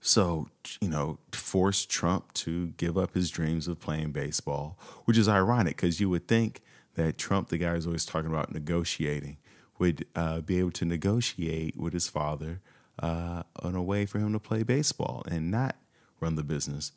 [0.00, 0.48] so
[0.80, 5.76] you know, forced Trump to give up his dreams of playing baseball, which is ironic
[5.76, 6.60] because you would think
[6.94, 9.36] that Trump, the guy who's always talking about negotiating,
[9.78, 12.60] would uh, be able to negotiate with his father
[12.98, 15.76] uh, on a way for him to play baseball and not
[16.20, 16.92] run the business.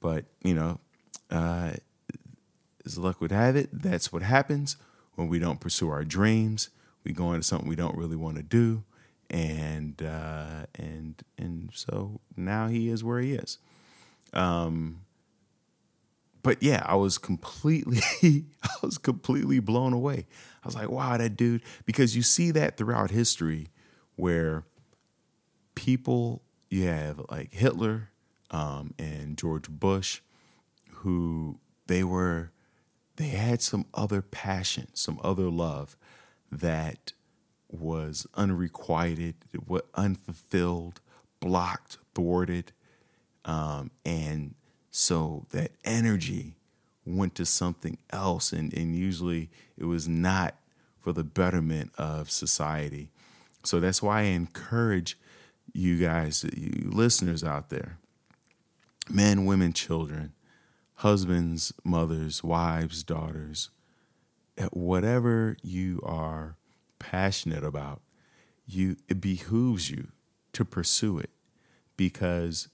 [0.00, 0.80] But, you know,
[1.30, 1.72] uh,
[2.88, 4.76] as luck would have it, that's what happens
[5.14, 6.70] when we don't pursue our dreams.
[7.04, 8.84] We go into something we don't really want to do.
[9.30, 13.58] And uh, and and so now he is where he is.
[14.32, 15.00] Um,
[16.42, 18.00] but yeah, I was completely,
[18.62, 20.26] I was completely blown away.
[20.64, 23.68] I was like, wow, that dude, because you see that throughout history
[24.16, 24.64] where
[25.74, 28.10] people, you have like Hitler,
[28.50, 30.20] um, and George Bush,
[30.90, 32.50] who they were,
[33.18, 35.96] they had some other passion, some other love
[36.50, 37.12] that
[37.68, 39.34] was unrequited,
[39.94, 41.00] unfulfilled,
[41.40, 42.72] blocked, thwarted,
[43.44, 44.54] um, and
[44.90, 46.54] so that energy
[47.04, 50.54] went to something else, and, and usually it was not
[51.00, 53.10] for the betterment of society.
[53.64, 55.18] So that's why I encourage
[55.72, 57.98] you guys, you listeners out there,
[59.10, 60.32] men, women, children,
[60.98, 63.70] husbands, mothers, wives, daughters,
[64.56, 66.56] at whatever you are
[66.98, 68.00] passionate about,
[68.66, 70.08] you it behooves you
[70.52, 71.30] to pursue it
[71.96, 72.68] because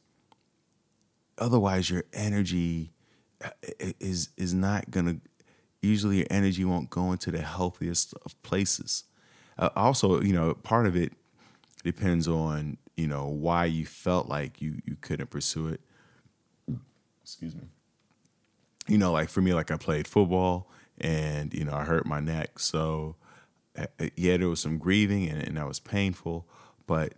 [1.37, 2.93] otherwise your energy
[3.45, 3.51] uh,
[4.01, 5.21] is is not going to
[5.83, 9.05] usually your energy won't go into the healthiest of places.
[9.59, 11.13] Uh, also you know part of it
[11.85, 15.83] depends on you know why you felt like you you couldn't pursue it.
[17.23, 17.69] Excuse me
[18.89, 22.21] you know like for me like i played football and you know i hurt my
[22.21, 23.17] neck so
[23.79, 26.47] uh, uh, yeah there was some grieving and, and that was painful
[26.87, 27.15] but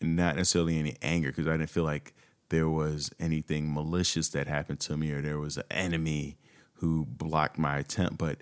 [0.00, 2.14] not necessarily any anger because i didn't feel like
[2.50, 6.36] there was anything malicious that happened to me or there was an enemy
[6.74, 8.18] who blocked my attempt.
[8.18, 8.38] But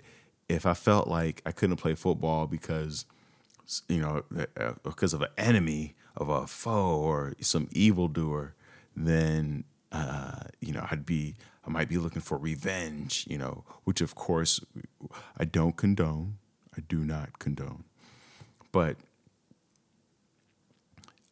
[0.47, 3.05] if I felt like I couldn't play football because,
[3.87, 4.23] you know,
[4.57, 8.55] uh, because of an enemy, of a foe or some evildoer,
[8.95, 11.35] then, uh, you know, I'd be,
[11.67, 14.61] I might be looking for revenge, you know, which of course
[15.37, 16.37] I don't condone.
[16.75, 17.83] I do not condone.
[18.71, 18.95] But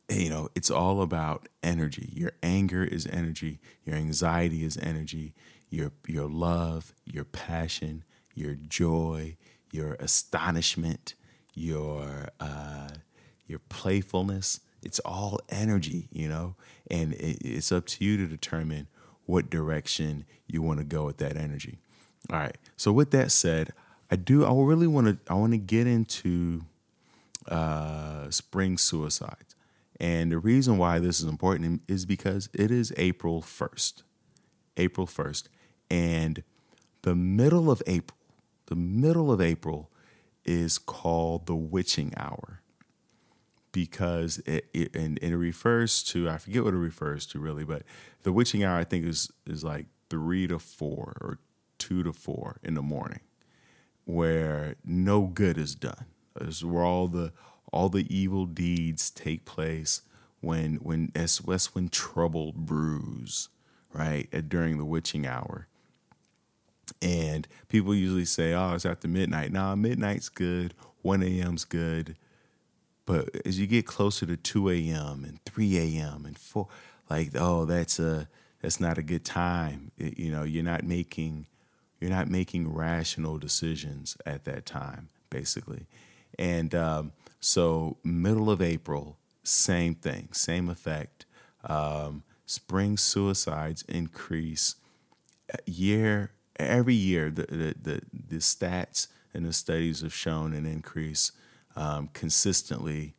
[0.09, 2.09] you know, it's all about energy.
[2.13, 5.33] Your anger is energy, your anxiety is energy,
[5.69, 9.37] your your love, your passion, your joy,
[9.71, 11.15] your astonishment,
[11.53, 12.89] your uh,
[13.47, 14.59] your playfulness.
[14.83, 16.55] It's all energy, you know,
[16.91, 18.87] and it, it's up to you to determine
[19.25, 21.79] what direction you want to go with that energy.
[22.31, 22.57] All right.
[22.77, 23.73] So with that said,
[24.09, 24.45] I do.
[24.45, 25.31] I really want to.
[25.31, 26.61] I want to get into
[27.47, 29.55] uh, spring suicides.
[29.99, 34.03] And the reason why this is important is because it is April 1st.
[34.77, 35.43] April 1st.
[35.89, 36.43] And
[37.03, 38.17] the middle of April,
[38.65, 39.89] the middle of April
[40.43, 42.61] is called the witching hour
[43.75, 47.65] because it, it and, and, it refers to I forget what it refers to really,
[47.65, 47.83] but
[48.23, 51.39] the witching hour I think is is like three to four or
[51.77, 53.19] two to four in the morning,
[54.05, 56.05] where no good is done.
[56.39, 57.33] It's where all the
[57.73, 60.03] all the evil deeds take place
[60.39, 63.49] when when that's, that's when trouble brews,
[63.91, 64.29] right?
[64.47, 65.67] During the witching hour.
[67.01, 70.73] And people usually say, "Oh, it's after midnight." Now, midnight's good.
[71.01, 72.15] One a.m.'s good.
[73.05, 75.23] But as you get closer to two a.m.
[75.23, 76.25] and three a.m.
[76.25, 76.67] and four,
[77.09, 78.27] like, oh, that's a
[78.61, 79.91] that's not a good time.
[79.97, 81.45] It, you know, you're not making
[81.99, 85.87] you're not making rational decisions at that time, basically.
[86.37, 91.25] And um, so, middle of April, same thing, same effect.
[91.63, 94.75] Um, spring suicides increase
[95.53, 97.29] uh, year every year.
[97.29, 101.31] The, the, the the stats and the studies have shown an increase
[101.75, 103.15] um, consistently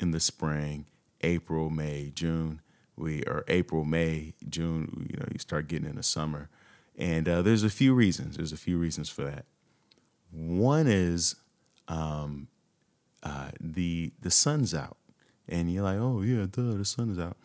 [0.00, 0.86] in the spring,
[1.22, 2.60] April, May, June.
[2.96, 5.06] We or April, May, June.
[5.08, 6.48] You know, you start getting in the summer,
[6.96, 8.36] and uh, there's a few reasons.
[8.36, 9.44] There's a few reasons for that.
[10.32, 11.36] One is
[11.86, 12.48] um,
[13.22, 14.96] uh, the the sun's out,
[15.48, 17.36] and you're like, oh yeah, duh, the sun is out.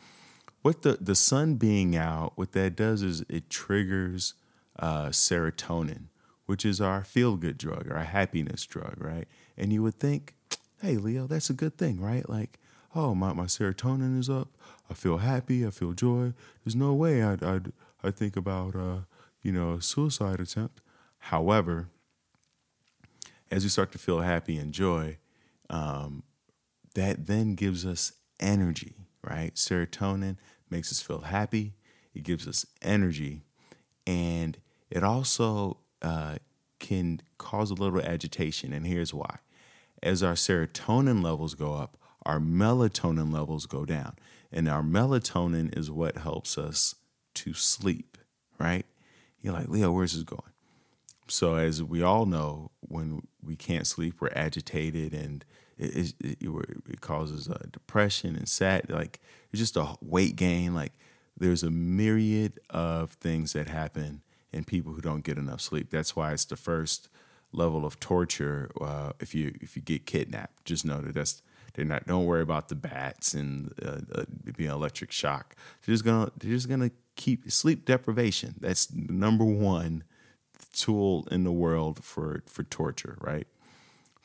[0.63, 4.33] What the the sun being out, what that does is it triggers
[4.79, 6.05] uh, serotonin,
[6.45, 9.27] which is our feel good drug, our happiness drug, right?
[9.57, 10.35] And you would think,
[10.83, 12.27] hey Leo, that's a good thing, right?
[12.27, 12.59] Like,
[12.93, 14.49] oh my my serotonin is up,
[14.91, 16.33] I feel happy, I feel joy.
[16.63, 17.71] There's no way I'd I'd
[18.03, 18.99] I think about uh,
[19.41, 20.81] you know a suicide attempt.
[21.19, 21.87] However,
[23.49, 25.19] as we start to feel happy and joy,
[25.69, 26.23] um,
[26.95, 29.55] that then gives us energy, right?
[29.55, 30.35] Serotonin
[30.69, 31.75] makes us feel happy,
[32.13, 33.45] it gives us energy,
[34.05, 34.57] and
[34.89, 36.35] it also uh,
[36.79, 38.73] can cause a little agitation.
[38.73, 39.37] And here's why
[40.03, 44.15] as our serotonin levels go up, our melatonin levels go down.
[44.51, 46.95] And our melatonin is what helps us
[47.35, 48.17] to sleep,
[48.59, 48.85] right?
[49.41, 50.41] You're like, Leo, where's this going?
[51.27, 55.43] So, as we all know, when we can't sleep, we're agitated and
[55.77, 56.43] it, it,
[56.89, 58.89] it causes uh, depression and sad.
[58.89, 59.19] Like
[59.51, 60.73] it's just a weight gain.
[60.75, 60.93] Like
[61.37, 65.89] there's a myriad of things that happen in people who don't get enough sleep.
[65.89, 67.09] That's why it's the first
[67.53, 68.71] level of torture.
[68.79, 71.41] Uh, if you if you get kidnapped, just know that that's
[71.73, 72.05] they're not.
[72.05, 74.23] Don't worry about the bats and uh, uh,
[74.55, 75.55] being electric shock.
[75.85, 78.55] They're just gonna they're just gonna keep sleep deprivation.
[78.59, 80.03] That's number one
[80.73, 83.47] tool in the world for for torture, right?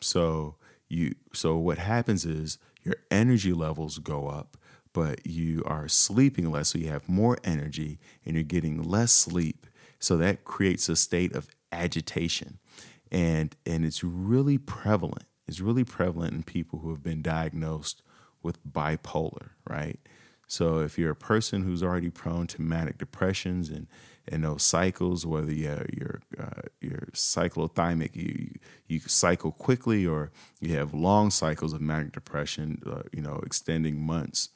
[0.01, 0.57] So
[0.89, 4.57] you so what happens is your energy levels go up
[4.93, 9.67] but you are sleeping less so you have more energy and you're getting less sleep
[9.99, 12.59] so that creates a state of agitation
[13.11, 15.25] and and it's really prevalent.
[15.47, 18.03] It's really prevalent in people who have been diagnosed
[18.43, 19.99] with bipolar right?
[20.47, 23.87] So if you're a person who's already prone to manic depressions and
[24.31, 28.51] and those cycles, whether you're you're, uh, you're cyclothymic, you
[28.87, 34.01] you cycle quickly, or you have long cycles of manic depression, uh, you know, extending
[34.01, 34.51] months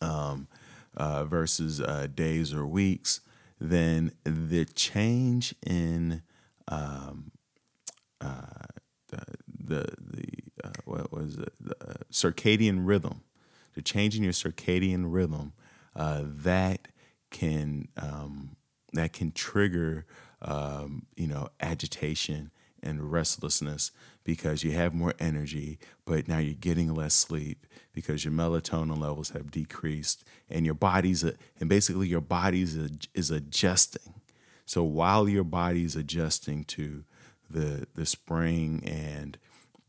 [0.00, 0.48] um,
[0.96, 3.20] uh, versus uh, days or weeks,
[3.60, 6.22] then the change in
[6.68, 7.32] um,
[8.20, 8.66] uh,
[9.08, 10.24] the the
[10.64, 11.76] uh, what was it the
[12.10, 13.22] circadian rhythm,
[13.74, 15.52] the changing your circadian rhythm
[15.94, 16.88] that
[17.30, 18.56] can um,
[18.92, 20.06] that can trigger
[20.42, 22.50] um, you know agitation
[22.82, 23.90] and restlessness
[24.24, 29.30] because you have more energy, but now you're getting less sleep because your melatonin levels
[29.30, 32.76] have decreased and your body's and basically your body's
[33.14, 34.14] is adjusting.
[34.66, 37.04] So while your body's adjusting to
[37.48, 39.38] the the spring and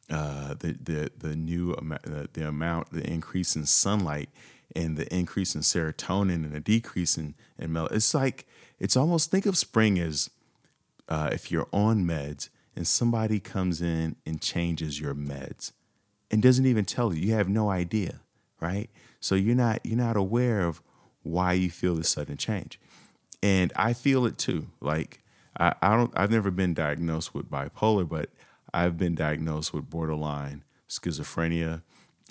[0.09, 4.29] uh, the the the new amount, the amount, the increase in sunlight,
[4.75, 7.87] and the increase in serotonin and a decrease in, in mel.
[7.87, 8.45] It's like,
[8.79, 10.29] it's almost, think of spring as
[11.09, 15.71] uh, if you're on meds and somebody comes in and changes your meds
[16.29, 18.19] and doesn't even tell you, you have no idea,
[18.59, 18.89] right?
[19.19, 20.81] So you're not, you're not aware of
[21.23, 22.79] why you feel this sudden change.
[23.43, 24.67] And I feel it too.
[24.81, 25.21] Like,
[25.59, 28.29] I, I don't, I've never been diagnosed with bipolar, but
[28.73, 31.81] I've been diagnosed with borderline schizophrenia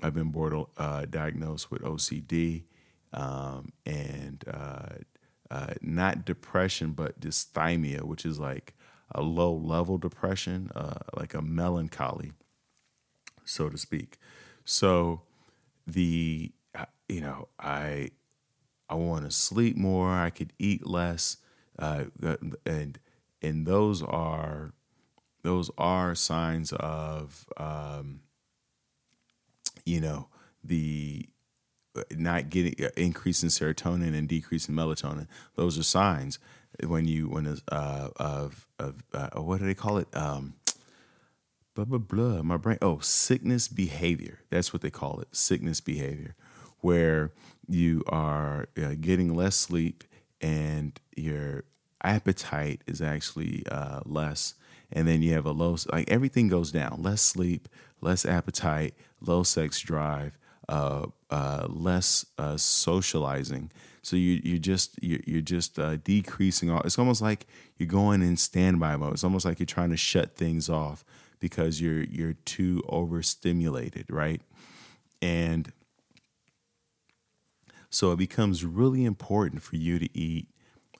[0.03, 2.65] I've been border, uh, diagnosed with OCD
[3.13, 4.97] um, and uh,
[5.51, 8.75] uh, not depression, but dysthymia, which is like
[9.15, 12.33] a low level depression, uh, like a melancholy,
[13.45, 14.19] so to speak.
[14.65, 15.23] So
[15.87, 18.11] the uh, you know I
[18.89, 20.11] I want to sleep more.
[20.11, 21.39] I could eat less,
[21.79, 22.05] uh,
[22.65, 22.99] and
[23.43, 24.73] and those are
[25.43, 28.21] those are signs of um,
[29.87, 30.29] you know,
[30.63, 31.27] the
[32.11, 35.29] not getting uh, increase in serotonin and decrease in melatonin.
[35.55, 36.39] Those are signs
[36.85, 40.09] when you when uh, of of uh, what do they call it?
[40.15, 40.55] Um,
[41.75, 42.43] blah blah blah.
[42.43, 42.79] My brain.
[42.83, 44.41] Oh, sickness behavior.
[44.51, 45.29] That's what they call it.
[45.35, 46.35] Sickness behavior,
[46.81, 47.33] where
[47.69, 50.05] you are uh, getting less sleep
[50.41, 51.65] and your
[52.03, 54.55] appetite is actually uh, less,
[54.93, 55.77] and then you have a low.
[55.93, 57.03] Like everything goes down.
[57.03, 57.69] Less sleep,
[58.01, 63.71] less appetite, low sex drive, uh, uh, less uh, socializing.
[64.03, 66.81] So you you just you, you're just uh, decreasing all.
[66.83, 69.15] It's almost like you're going in standby mode.
[69.15, 71.05] It's almost like you're trying to shut things off
[71.41, 74.41] because you're you're too overstimulated, right?
[75.21, 75.73] And
[77.91, 80.49] so it becomes really important for you to eat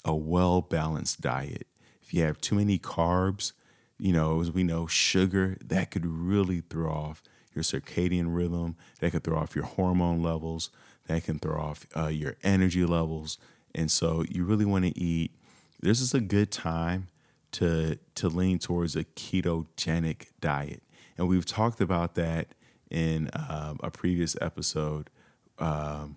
[0.05, 1.67] a well balanced diet.
[2.03, 3.53] If you have too many carbs,
[3.99, 7.23] you know, as we know, sugar that could really throw off
[7.55, 10.71] your circadian rhythm, that can throw off your hormone levels,
[11.07, 13.39] that can throw off uh, your energy levels.
[13.75, 15.33] And so you really want to eat.
[15.81, 17.09] This is a good time
[17.53, 20.83] to to lean towards a ketogenic diet,
[21.17, 22.49] and we've talked about that
[22.91, 25.11] in um, a previous episode.
[25.59, 26.17] Um,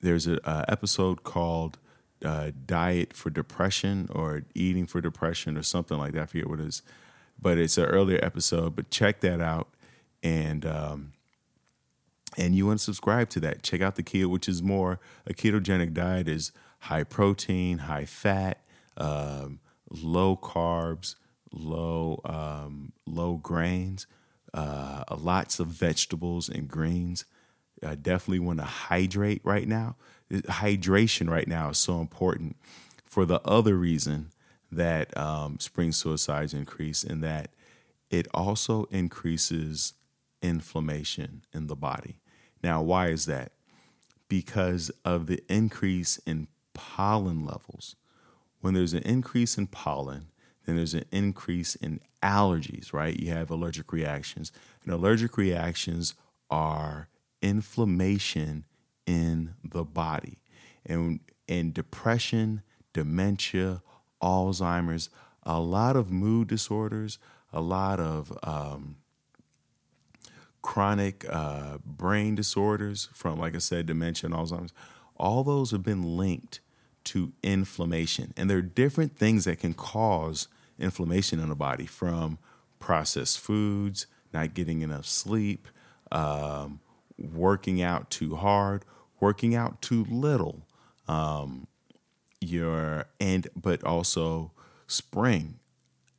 [0.00, 1.78] there's an episode called
[2.24, 6.22] uh, "Diet for Depression" or "Eating for Depression" or something like that.
[6.22, 6.82] I forget what it is,
[7.40, 8.76] but it's an earlier episode.
[8.76, 9.68] But check that out
[10.22, 11.12] and um,
[12.36, 13.62] and you want to subscribe to that.
[13.62, 18.60] Check out the keto, which is more a ketogenic diet is high protein, high fat,
[18.96, 21.14] um, low carbs,
[21.52, 24.06] low um, low grains,
[24.52, 27.24] uh, lots of vegetables and greens.
[27.84, 29.96] I definitely want to hydrate right now.
[30.30, 32.56] Hydration right now is so important
[33.04, 34.30] for the other reason
[34.72, 37.50] that um, spring suicides increase, and that
[38.10, 39.94] it also increases
[40.42, 42.16] inflammation in the body.
[42.62, 43.52] Now, why is that?
[44.28, 47.96] Because of the increase in pollen levels.
[48.60, 50.26] When there's an increase in pollen,
[50.64, 53.18] then there's an increase in allergies, right?
[53.18, 54.50] You have allergic reactions.
[54.84, 56.14] And allergic reactions
[56.50, 57.08] are
[57.46, 58.64] inflammation
[59.06, 60.38] in the body.
[60.84, 63.82] And, and depression, dementia,
[64.20, 65.10] Alzheimer's,
[65.44, 67.18] a lot of mood disorders,
[67.52, 68.96] a lot of um,
[70.60, 74.72] chronic uh, brain disorders from, like I said, dementia and Alzheimer's,
[75.16, 76.60] all those have been linked
[77.04, 78.34] to inflammation.
[78.36, 80.48] And there are different things that can cause
[80.78, 82.38] inflammation in the body from
[82.80, 85.68] processed foods, not getting enough sleep,
[86.10, 86.80] um,
[87.18, 88.84] working out too hard,
[89.20, 90.66] working out too little.
[91.08, 91.66] Um,
[92.40, 94.52] your and but also
[94.86, 95.58] spring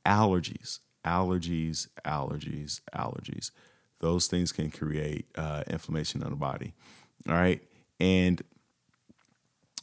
[0.05, 3.51] allergies, allergies, allergies, allergies
[3.99, 6.73] those things can create uh, inflammation on the body.
[7.27, 7.61] All right.
[7.99, 8.41] And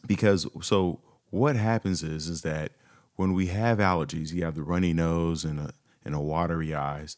[0.07, 1.01] because so
[1.31, 2.73] what happens is is that
[3.17, 5.73] when we have allergies, you have the runny nose and a
[6.05, 7.17] and a watery eyes,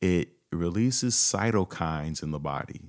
[0.00, 2.82] it releases cytokines in the body.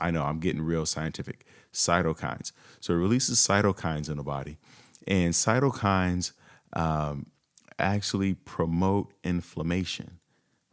[0.00, 1.46] I know I'm getting real scientific.
[1.72, 2.52] Cytokines.
[2.80, 4.58] So it releases cytokines in the body,
[5.06, 6.32] and cytokines
[6.74, 7.26] um,
[7.78, 10.18] actually promote inflammation,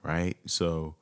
[0.04, 0.36] right?
[0.46, 0.96] So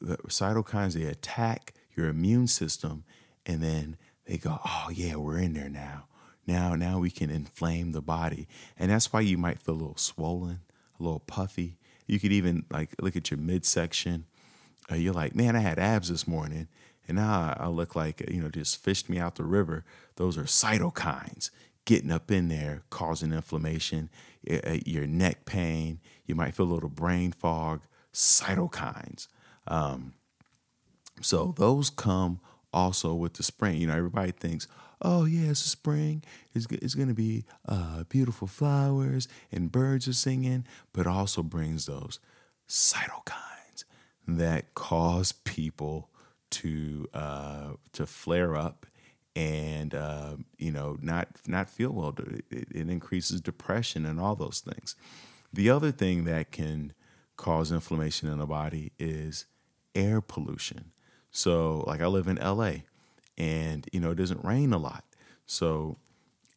[0.00, 3.04] the cytokines they attack your immune system,
[3.44, 3.96] and then
[4.26, 6.06] they go, "Oh yeah, we're in there now."
[6.46, 8.46] Now, now we can inflame the body,
[8.78, 10.60] and that's why you might feel a little swollen,
[10.98, 11.76] a little puffy.
[12.06, 14.26] You could even like look at your midsection.
[14.90, 16.68] Uh, you're like, man, I had abs this morning,
[17.08, 19.84] and now I look like you know just fished me out the river.
[20.16, 21.50] Those are cytokines
[21.86, 24.10] getting up in there, causing inflammation,
[24.50, 26.00] uh, your neck pain.
[26.26, 27.82] You might feel a little brain fog.
[28.12, 29.28] Cytokines.
[29.66, 30.14] Um,
[31.22, 32.40] so those come
[32.72, 33.80] also with the spring.
[33.80, 34.66] You know, everybody thinks,
[35.00, 36.22] oh yeah, it's a spring.
[36.54, 42.18] It's it's gonna be uh, beautiful flowers and birds are singing, but also brings those
[42.68, 43.84] cytokines
[44.26, 46.10] that cause people
[46.50, 48.86] to uh, to flare up
[49.34, 52.14] and uh, you know not not feel well.
[52.50, 54.96] It, it increases depression and all those things.
[55.52, 56.92] The other thing that can
[57.36, 59.46] cause inflammation in the body is
[59.94, 60.92] air pollution.
[61.30, 62.76] So, like I live in LA,
[63.36, 65.04] and you know it doesn't rain a lot
[65.46, 65.96] so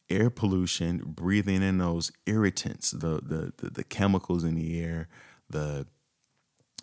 [0.09, 5.07] air pollution breathing in those irritants the the the, the chemicals in the air
[5.49, 5.85] the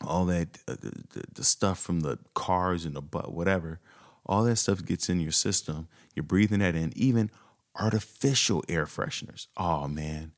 [0.05, 3.81] all that uh, the, the, stuff from the cars and the butt whatever
[4.27, 5.89] all that stuff gets in your system.
[6.15, 6.93] You're breathing that in.
[6.97, 7.31] Even
[7.79, 9.47] artificial air fresheners.
[9.57, 10.33] Oh man.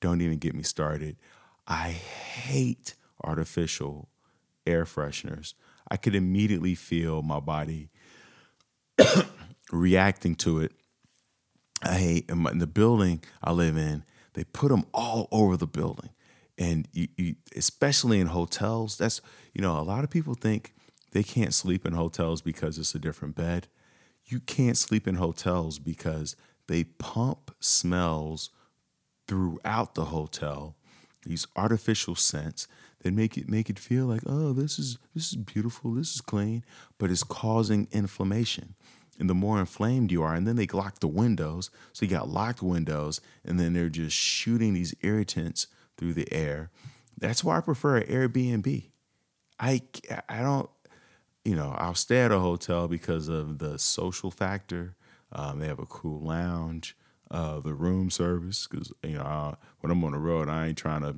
[0.00, 1.16] Don't even get me started.
[1.66, 4.10] I hate artificial
[4.66, 5.54] air fresheners.
[5.90, 7.88] I could immediately feel my body
[9.72, 10.72] reacting to it.
[11.82, 14.04] I hate in, in, the building I live in.
[14.34, 16.10] They put them all over the building,
[16.58, 18.96] and you, you, especially in hotels.
[18.96, 19.20] That's
[19.52, 20.74] you know a lot of people think
[21.12, 23.68] they can't sleep in hotels because it's a different bed.
[24.26, 26.36] You can't sleep in hotels because
[26.66, 28.50] they pump smells
[29.28, 30.76] throughout the hotel.
[31.26, 32.68] These artificial scents
[33.00, 36.20] that make it make it feel like oh this is this is beautiful this is
[36.20, 36.64] clean,
[36.98, 38.74] but it's causing inflammation
[39.18, 40.34] and the more inflamed you are.
[40.34, 41.70] And then they lock the windows.
[41.92, 45.66] So you got locked windows, and then they're just shooting these irritants
[45.96, 46.70] through the air.
[47.18, 48.90] That's why I prefer Airbnb.
[49.58, 49.82] I,
[50.28, 50.68] I don't,
[51.44, 54.96] you know, I'll stay at a hotel because of the social factor.
[55.32, 56.96] Um, they have a cool lounge,
[57.30, 58.66] uh, the room service.
[58.66, 61.16] Because, you know, I, when I'm on the road, I ain't trying to,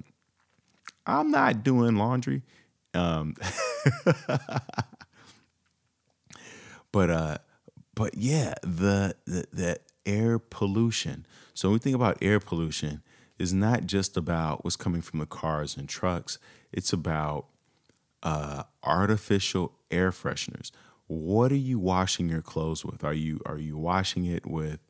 [1.06, 2.42] I'm not doing laundry.
[2.94, 3.36] Um,
[6.92, 7.38] but uh,
[7.94, 11.26] but yeah, the, the the air pollution.
[11.54, 13.02] So when we think about air pollution,
[13.38, 16.38] is not just about what's coming from the cars and trucks.
[16.72, 17.46] It's about
[18.22, 20.70] uh, artificial air fresheners.
[21.06, 23.04] What are you washing your clothes with?
[23.04, 24.80] Are you are you washing it with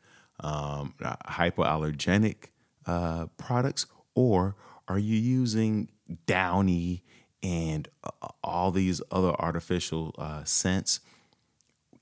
[0.40, 2.50] um, hypoallergenic
[2.86, 4.54] uh, products, or
[4.88, 5.88] are you using
[6.26, 7.02] Downy
[7.42, 11.00] and uh, all these other artificial uh, scents?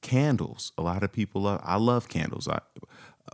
[0.05, 0.70] candles.
[0.76, 1.61] A lot of people love.
[1.64, 2.47] I love candles.
[2.47, 2.61] I,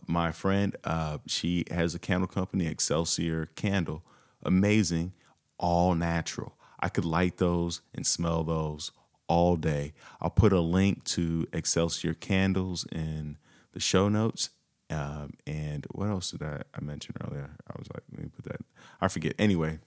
[0.07, 4.03] my friend, uh, she has a candle company, Excelsior Candle.
[4.43, 5.12] Amazing,
[5.59, 6.55] all natural.
[6.78, 8.93] I could light those and smell those
[9.28, 9.93] all day.
[10.20, 13.36] I'll put a link to Excelsior candles in
[13.72, 14.51] the show notes.
[14.88, 17.51] Um, and what else did I, I mention earlier?
[17.68, 18.61] I was like, let me put that.
[19.01, 19.34] I forget.
[19.38, 19.78] Anyway,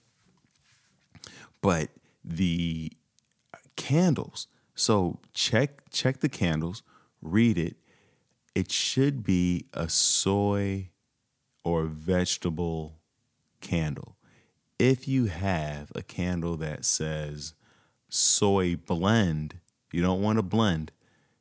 [1.60, 1.90] but
[2.24, 2.92] the
[3.76, 6.82] candles so check check the candles,
[7.22, 7.76] read it.
[8.54, 10.90] It should be a soy
[11.64, 12.98] or vegetable
[13.60, 14.16] candle.
[14.78, 17.54] If you have a candle that says
[18.08, 19.58] soy blend,
[19.92, 20.92] you don't want to blend.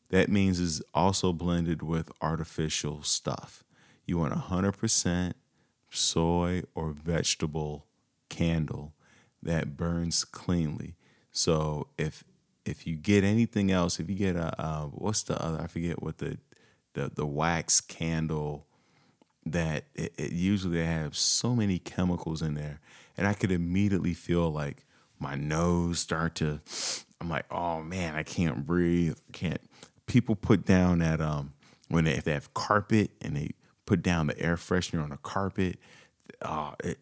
[0.09, 3.63] That means it's also blended with artificial stuff.
[4.05, 5.33] You want 100%
[5.89, 7.85] soy or vegetable
[8.29, 8.93] candle
[9.41, 10.95] that burns cleanly.
[11.31, 12.23] So if
[12.65, 15.61] if you get anything else, if you get a uh, what's the other?
[15.61, 16.37] I forget what the
[16.93, 18.65] the the wax candle
[19.45, 22.79] that it, it usually have so many chemicals in there,
[23.17, 24.85] and I could immediately feel like
[25.19, 26.61] my nose start to.
[27.19, 29.17] I'm like, oh man, I can't breathe.
[29.31, 29.61] Can't.
[30.05, 31.53] People put down that um
[31.89, 33.51] when they if they have carpet and they
[33.85, 35.77] put down the air freshener on the carpet.
[36.41, 36.99] Uh, it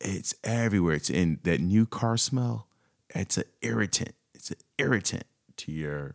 [0.00, 0.94] it's everywhere.
[0.94, 2.66] It's in that new car smell.
[3.14, 5.24] It's an irritant it's an irritant
[5.56, 6.14] to your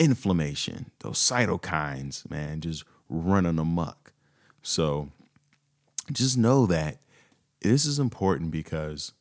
[0.00, 4.12] inflammation, those cytokines, man, just running amok.
[4.62, 5.10] So
[6.10, 6.98] just know that
[7.60, 9.12] this is important because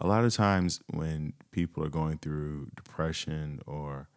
[0.00, 4.08] a lot of times when people are going through depression or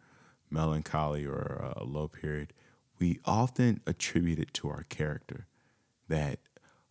[0.50, 2.52] melancholy or a low period,
[3.00, 5.46] we often attribute it to our character
[6.08, 6.38] that,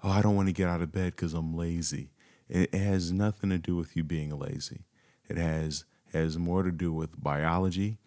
[0.03, 2.09] oh, I don't want to get out of bed because I'm lazy.
[2.49, 4.81] It has nothing to do with you being lazy.
[5.29, 7.97] It has has more to do with biology.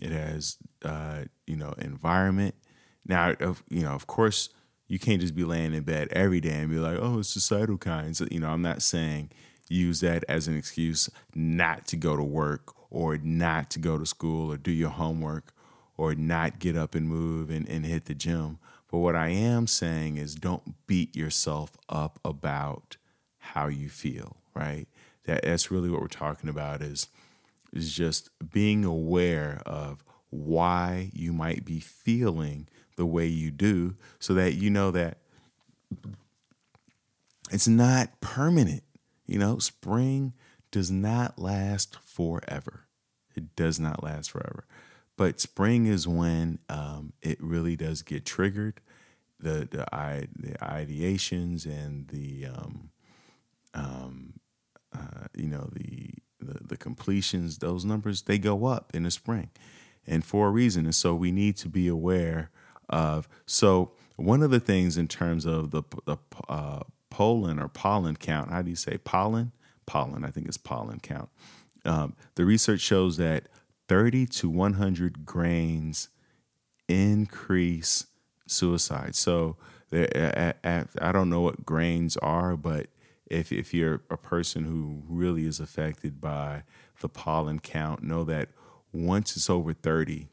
[0.00, 2.54] It has, uh, you know, environment.
[3.06, 4.48] Now, of, you know, of course,
[4.88, 7.78] you can't just be laying in bed every day and be like, oh, it's societal
[7.78, 8.22] kinds.
[8.30, 9.30] You know, I'm not saying
[9.68, 14.06] use that as an excuse not to go to work or not to go to
[14.06, 15.52] school or do your homework
[15.96, 18.58] or not get up and move and, and hit the gym.
[18.90, 22.96] But what I am saying is don't beat yourself up about
[23.38, 24.86] how you feel, right?
[25.24, 27.08] That that's really what we're talking about is
[27.74, 34.34] is just being aware of why you might be feeling the way you do so
[34.34, 35.18] that you know that
[37.50, 38.82] it's not permanent.
[39.26, 40.32] You know, spring
[40.70, 42.86] does not last forever.
[43.34, 44.64] It does not last forever.
[45.16, 48.80] But spring is when um, it really does get triggered.
[49.38, 52.90] The the, the ideations and the um,
[53.74, 54.34] um,
[54.92, 56.10] uh, you know the,
[56.46, 59.50] the the completions, those numbers they go up in the spring,
[60.06, 60.84] and for a reason.
[60.84, 62.50] And so we need to be aware
[62.88, 63.28] of.
[63.46, 66.16] So one of the things in terms of the the
[66.48, 66.80] uh,
[67.10, 69.52] pollen or pollen count, how do you say pollen?
[69.86, 71.28] Pollen, I think it's pollen count.
[71.84, 73.48] Um, the research shows that
[73.88, 76.08] 30 to 100 grains
[76.88, 78.06] increase
[78.46, 79.14] suicide.
[79.14, 79.56] So
[79.92, 82.86] I don't know what grains are, but
[83.34, 86.62] if if you're a person who really is affected by
[87.00, 88.48] the pollen count, know that
[88.92, 90.28] once it's over 30,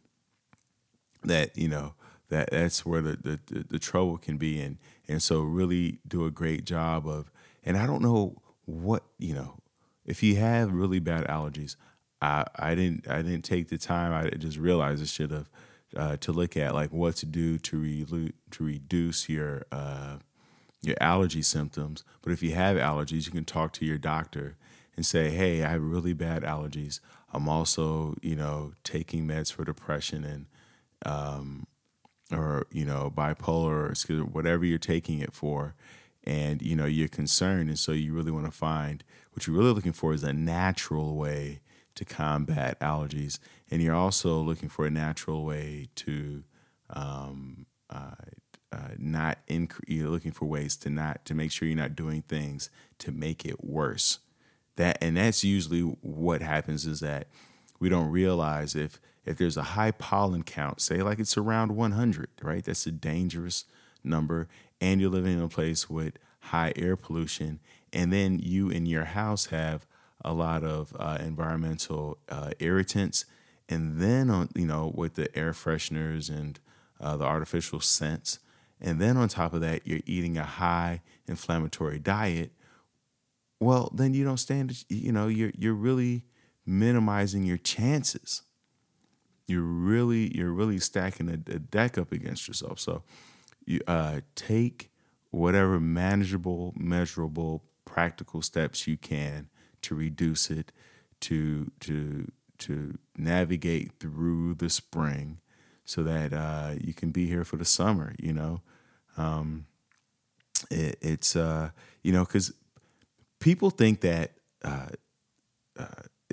[1.24, 1.94] that you know
[2.30, 4.60] that that's where the, the, the trouble can be.
[4.60, 4.78] And
[5.08, 7.32] and so really do a great job of
[7.64, 9.58] and I don't know what you know
[10.06, 11.76] if you have really bad allergies
[12.22, 14.14] I I didn't I didn't take the time.
[14.14, 15.50] I just realized I should have
[15.96, 20.18] uh, to look at like what to do to re- to reduce your uh,
[20.82, 24.58] your allergy symptoms but if you have allergies you can talk to your doctor
[24.96, 27.00] and say hey I have really bad allergies.
[27.34, 30.46] I'm also you know taking meds for depression and
[31.06, 31.68] um,
[32.32, 35.76] or you know bipolar or whatever you're taking it for.
[36.24, 39.04] And you know you're concerned and so you really want to find
[39.34, 41.62] what you're really looking for is a natural way
[41.96, 43.40] to combat allergies.
[43.70, 46.44] And you're also looking for a natural way to
[46.90, 48.12] um, uh,
[48.72, 52.70] uh, not you're looking for ways to not to make sure you're not doing things
[52.98, 54.20] to make it worse
[54.78, 57.28] that and that's usually what happens is that
[57.80, 62.30] we don't realize if if there's a high pollen count, say like it's around 100,
[62.42, 62.64] right?
[62.64, 63.66] That's a dangerous
[64.04, 64.48] number.
[64.80, 67.60] And you're living in a place with high air pollution.
[67.94, 69.86] And then you in your house have
[70.24, 73.26] a lot of uh, environmental uh, irritants.
[73.70, 76.60] And then, on, you know, with the air fresheners and
[77.00, 78.40] uh, the artificial scents.
[78.82, 82.52] And then on top of that, you're eating a high inflammatory diet.
[83.60, 86.24] Well, then you don't stand, you know, you're, you're really
[86.66, 88.42] minimizing your chances
[89.52, 92.80] you're really you're really stacking a, a deck up against yourself.
[92.80, 93.04] So
[93.66, 94.90] you uh, take
[95.30, 99.50] whatever manageable, measurable, practical steps you can
[99.84, 100.72] to reduce it,
[101.22, 105.40] to to to navigate through the spring,
[105.84, 108.16] so that uh, you can be here for the summer.
[108.18, 108.62] You know,
[109.18, 109.66] um,
[110.70, 111.72] it, it's uh,
[112.04, 112.54] you know because
[113.40, 114.32] people think that
[114.64, 114.88] uh,
[115.78, 115.86] uh,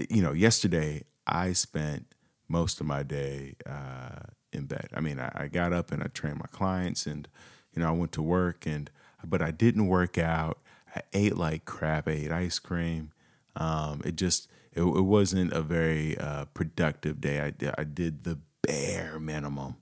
[0.09, 2.07] you know yesterday I spent
[2.49, 4.21] most of my day uh,
[4.53, 4.89] in bed.
[4.95, 7.29] I mean, I, I, got up and I trained my clients, and
[7.75, 8.91] you know, I went to work, and
[9.25, 10.59] but I didn't work out.
[10.95, 12.09] I ate like crap.
[12.09, 13.13] I ate ice cream.
[13.57, 17.41] Um, it just it, it, wasn't a very uh, productive day.
[17.41, 19.77] I I did the bare minimum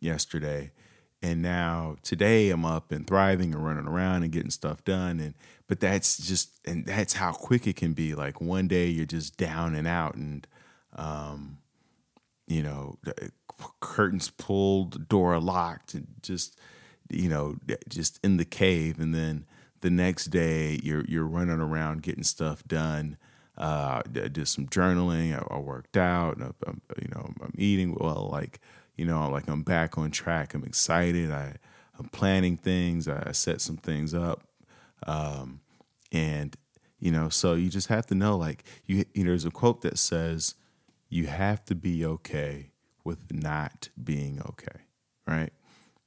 [0.00, 0.72] yesterday,
[1.24, 5.20] and now today I'm up and thriving and running around and getting stuff done.
[5.20, 5.34] And
[5.66, 8.14] but that's just and that's how quick it can be.
[8.14, 10.46] Like one day you're just down and out, and
[10.94, 11.60] um,
[12.46, 12.98] you know,
[13.80, 16.58] curtains pulled, door locked, and just
[17.08, 17.56] you know,
[17.88, 19.00] just in the cave.
[19.00, 19.46] And then
[19.80, 23.16] the next day, you're you're running around getting stuff done.
[23.56, 25.32] Uh, I did some journaling.
[25.32, 26.36] I, I worked out.
[26.66, 28.28] I'm, you know, I'm eating well.
[28.30, 28.60] Like
[28.96, 30.54] you know, like I'm back on track.
[30.54, 31.30] I'm excited.
[31.30, 31.56] I
[31.98, 33.06] I'm planning things.
[33.08, 34.42] I set some things up,
[35.06, 35.60] um,
[36.12, 36.56] and
[36.98, 38.36] you know, so you just have to know.
[38.36, 40.54] Like you, you know, there's a quote that says
[41.08, 42.70] you have to be okay
[43.04, 44.82] with not being okay,
[45.26, 45.52] right?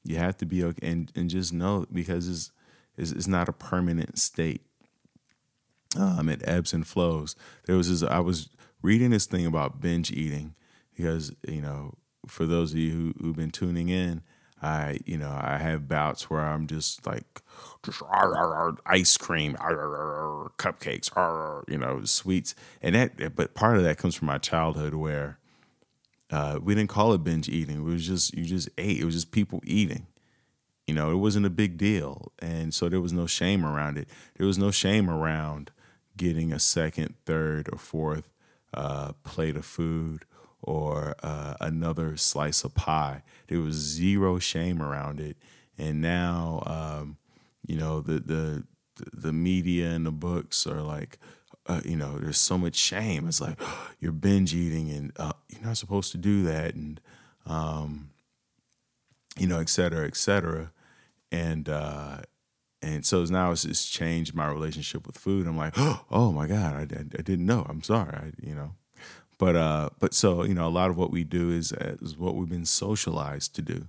[0.04, 2.52] You have to be okay and, and just know because it's,
[2.98, 4.64] it's, it's not a permanent state.
[5.98, 7.36] Um, it ebbs and flows.
[7.66, 8.50] There was this, I was
[8.82, 10.56] reading this thing about binge eating
[10.96, 11.94] because, you know,
[12.28, 14.22] for those of you who, who've been tuning in,
[14.62, 17.42] I, you know, I have bouts where I'm just like,
[17.84, 18.02] just
[18.86, 19.56] ice cream,
[20.58, 23.36] cupcakes, you know, sweets, and that.
[23.36, 25.38] But part of that comes from my childhood where
[26.32, 27.78] uh, we didn't call it binge eating.
[27.78, 29.00] It was just you just ate.
[29.00, 30.08] It was just people eating.
[30.88, 34.08] You know, it wasn't a big deal, and so there was no shame around it.
[34.38, 35.72] There was no shame around
[36.16, 38.30] getting a second, third, or fourth
[38.74, 40.26] uh, plate of food
[40.68, 43.24] or uh, another slice of pie.
[43.48, 45.38] There was zero shame around it,
[45.78, 47.18] and now um,
[47.66, 48.64] you know the the
[49.14, 51.18] the media and the books are like.
[51.70, 53.28] Uh, you know, there's so much shame.
[53.28, 57.02] It's like oh, you're binge eating, and uh, you're not supposed to do that, and
[57.46, 58.12] um,
[59.38, 60.72] you know, et cetera, et cetera,
[61.30, 62.20] and uh,
[62.82, 65.46] and so now it's, it's changed my relationship with food.
[65.46, 67.66] I'm like, oh my god, I, I, I didn't know.
[67.68, 68.72] I'm sorry, I, you know,
[69.38, 72.36] but uh, but so you know, a lot of what we do is is what
[72.36, 73.88] we've been socialized to do,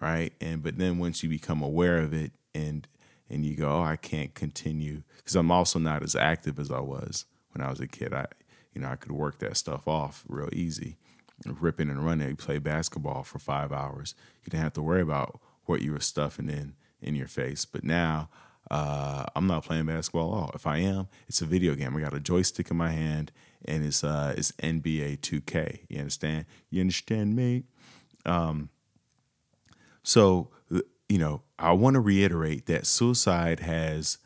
[0.00, 0.32] right?
[0.40, 2.86] And but then once you become aware of it and
[3.28, 6.80] and you go, oh, I can't continue because I'm also not as active as I
[6.80, 8.12] was when I was a kid.
[8.12, 8.26] I
[8.74, 10.98] you know I could work that stuff off real easy,
[11.46, 12.36] ripping and running.
[12.36, 14.14] Play basketball for five hours.
[14.44, 17.64] You didn't have to worry about what you were stuffing in in your face.
[17.64, 18.28] But now
[18.70, 20.50] uh, I'm not playing basketball at all.
[20.54, 21.96] If I am, it's a video game.
[21.96, 23.32] I got a joystick in my hand
[23.64, 25.80] and it's uh it's NBA 2K.
[25.88, 26.46] You understand?
[26.70, 27.64] You understand me?
[28.26, 28.70] Um,
[30.02, 30.50] so
[31.10, 34.18] you know, I want to reiterate that suicide has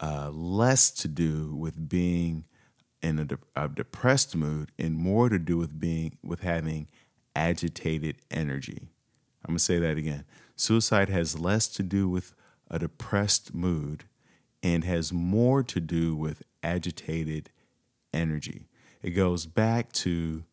[0.00, 2.44] uh, less to do with being
[3.00, 6.88] in a, de- a depressed mood and more to do with being with having
[7.36, 8.88] agitated energy.
[9.44, 10.24] I'm gonna say that again.
[10.56, 12.34] Suicide has less to do with
[12.70, 14.04] a depressed mood
[14.62, 17.50] and has more to do with agitated
[18.12, 18.66] energy.
[19.02, 20.44] It goes back to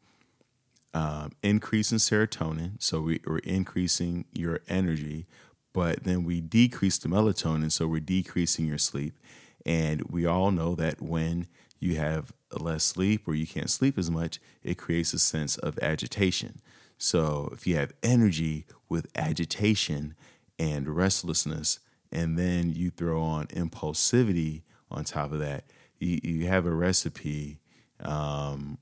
[0.93, 2.81] um, increasing serotonin.
[2.81, 5.25] So we, are increasing your energy,
[5.73, 7.71] but then we decrease the melatonin.
[7.71, 9.17] So we're decreasing your sleep.
[9.65, 11.47] And we all know that when
[11.79, 15.79] you have less sleep or you can't sleep as much, it creates a sense of
[15.79, 16.61] agitation.
[16.97, 20.15] So if you have energy with agitation
[20.59, 21.79] and restlessness,
[22.11, 25.65] and then you throw on impulsivity on top of that,
[25.99, 27.59] you, you have a recipe
[28.01, 28.77] um,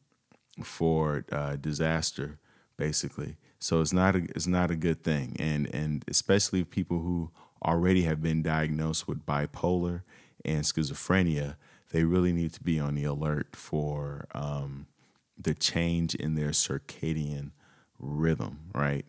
[0.63, 2.39] for uh, disaster,
[2.77, 3.37] basically.
[3.59, 7.31] So it's not a it's not a good thing, and and especially people who
[7.63, 10.03] already have been diagnosed with bipolar
[10.45, 11.55] and schizophrenia,
[11.91, 14.87] they really need to be on the alert for um,
[15.37, 17.51] the change in their circadian
[17.99, 19.05] rhythm, right?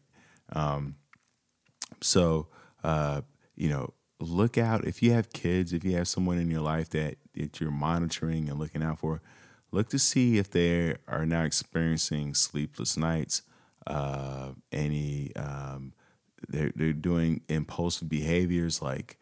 [0.52, 0.96] Um,
[2.00, 2.48] so
[2.82, 3.20] uh,
[3.54, 6.90] you know, look out if you have kids, if you have someone in your life
[6.90, 9.20] that that you're monitoring and looking out for
[9.72, 13.42] look to see if they are now experiencing sleepless nights,
[13.86, 15.92] uh, any um,
[16.48, 19.18] they're they're doing impulsive behaviors like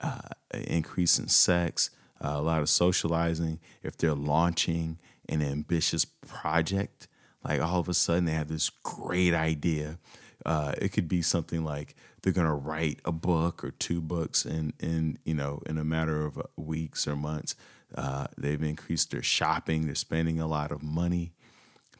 [0.00, 0.20] uh,
[0.52, 1.90] increase in sex,
[2.24, 3.60] uh, a lot of socializing.
[3.82, 7.08] If they're launching an ambitious project,
[7.44, 9.98] like all of a sudden they have this great idea.
[10.46, 14.44] Uh, it could be something like they're going to write a book or two books
[14.44, 17.54] in in you know in a matter of weeks or months.
[17.94, 19.86] Uh, they've increased their shopping.
[19.86, 21.32] They're spending a lot of money,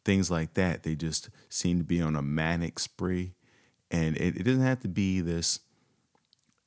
[0.05, 0.85] things like that.
[0.85, 3.35] They just seem to be on a manic spree,
[3.91, 5.61] and it, it doesn't have to be this,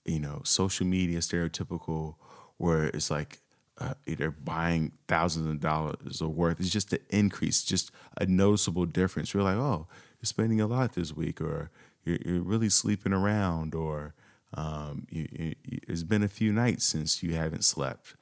[0.06, 2.16] you know, social media stereotypical
[2.58, 3.40] where it's like
[3.80, 6.60] uh, they're buying thousands of dollars of worth.
[6.60, 9.34] It's just an increase, just a noticeable difference.
[9.34, 9.88] We're like, oh,
[10.24, 11.70] you're spending a lot this week, or
[12.06, 14.14] you're, you're really sleeping around, or
[14.54, 15.56] um, you, you,
[15.88, 18.16] it's been a few nights since you haven't slept.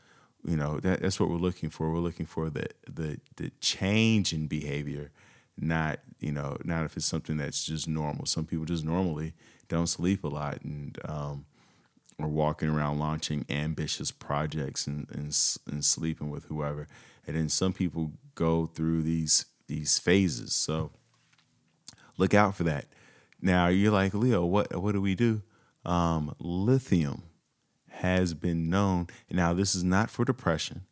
[0.44, 1.92] You know that, that's what we're looking for.
[1.92, 5.12] We're looking for the the the change in behavior
[5.58, 8.26] not you know not if it's something that's just normal.
[8.26, 9.34] Some people just normally
[9.68, 11.46] don't sleep a lot and um
[12.20, 15.26] are walking around launching ambitious projects and, and
[15.72, 16.88] and sleeping with whoever.
[17.28, 20.56] And then some people go through these these phases.
[20.56, 20.92] So
[22.18, 22.86] look out for that
[23.42, 25.42] now you're like leo what what do we do
[25.84, 27.24] um, lithium
[28.02, 29.08] has been known.
[29.30, 30.86] Now, this is not for depression.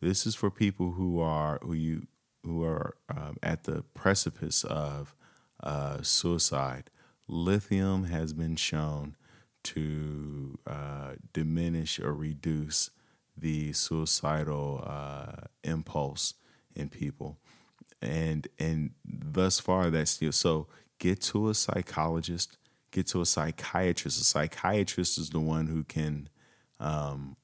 [0.00, 2.06] This is for people who are who you
[2.44, 5.14] who are um, at the precipice of
[5.62, 6.90] uh, suicide.
[7.28, 9.16] Lithium has been shown
[9.62, 12.90] to uh, diminish or reduce
[13.36, 16.34] the suicidal uh, impulse
[16.74, 17.38] in people,
[18.02, 20.66] and and thus far that's still so.
[21.00, 22.58] get to a psychologist,
[22.90, 24.20] get to a psychiatrist.
[24.20, 26.28] A psychiatrist is the one who can,
[26.78, 27.36] um,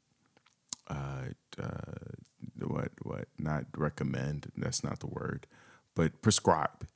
[0.89, 2.13] uh, uh,
[2.61, 4.53] what what not recommend.
[4.57, 5.47] That's not the word,
[5.95, 6.87] but prescribe.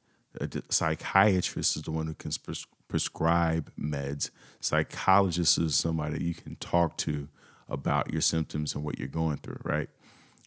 [0.41, 4.31] A psychiatrist is the one who can pres- prescribe meds.
[4.61, 7.29] Psychologist is somebody you can talk to
[7.69, 9.89] about your symptoms and what you're going through, right?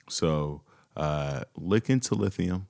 [0.10, 0.62] So
[0.96, 2.68] uh, look into lithium.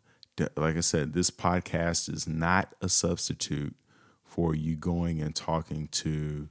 [0.56, 3.76] Like I said, this podcast is not a substitute
[4.24, 6.50] for you going and talking to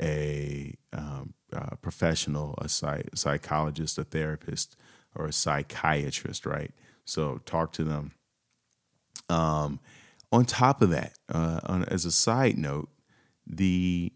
[0.00, 4.76] a, um, a professional, a psych- psychologist, a therapist,
[5.14, 6.72] or a psychiatrist, right?
[7.04, 8.12] So talk to them.
[9.28, 9.80] Um,
[10.32, 12.88] on top of that, uh, on, as a side note,
[13.46, 14.12] the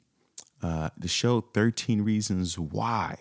[0.62, 3.18] uh, the show 13 Reasons Why.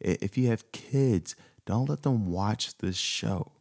[0.00, 1.36] If you have kids,
[1.66, 3.52] don't let them watch this show.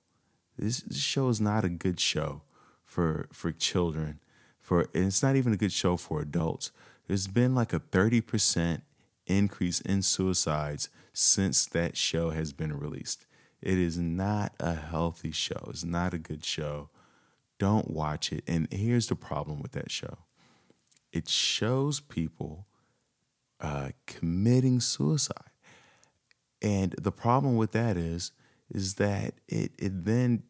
[0.60, 2.42] This, show is not a good show
[2.86, 4.20] for for children.
[4.60, 6.72] For it's not even a good show for adults.
[7.08, 8.82] There's been like a 30%
[9.26, 13.26] increase in suicides since that show has been released.
[13.62, 15.68] It is not a healthy show.
[15.70, 16.90] It's not a good show.
[17.58, 18.44] Don't watch it.
[18.48, 20.20] And here's the problem with that show
[21.12, 22.68] it shows people
[23.60, 25.52] uh, committing suicide.
[26.62, 28.32] And the problem with that is,
[28.70, 30.44] is that it, it then,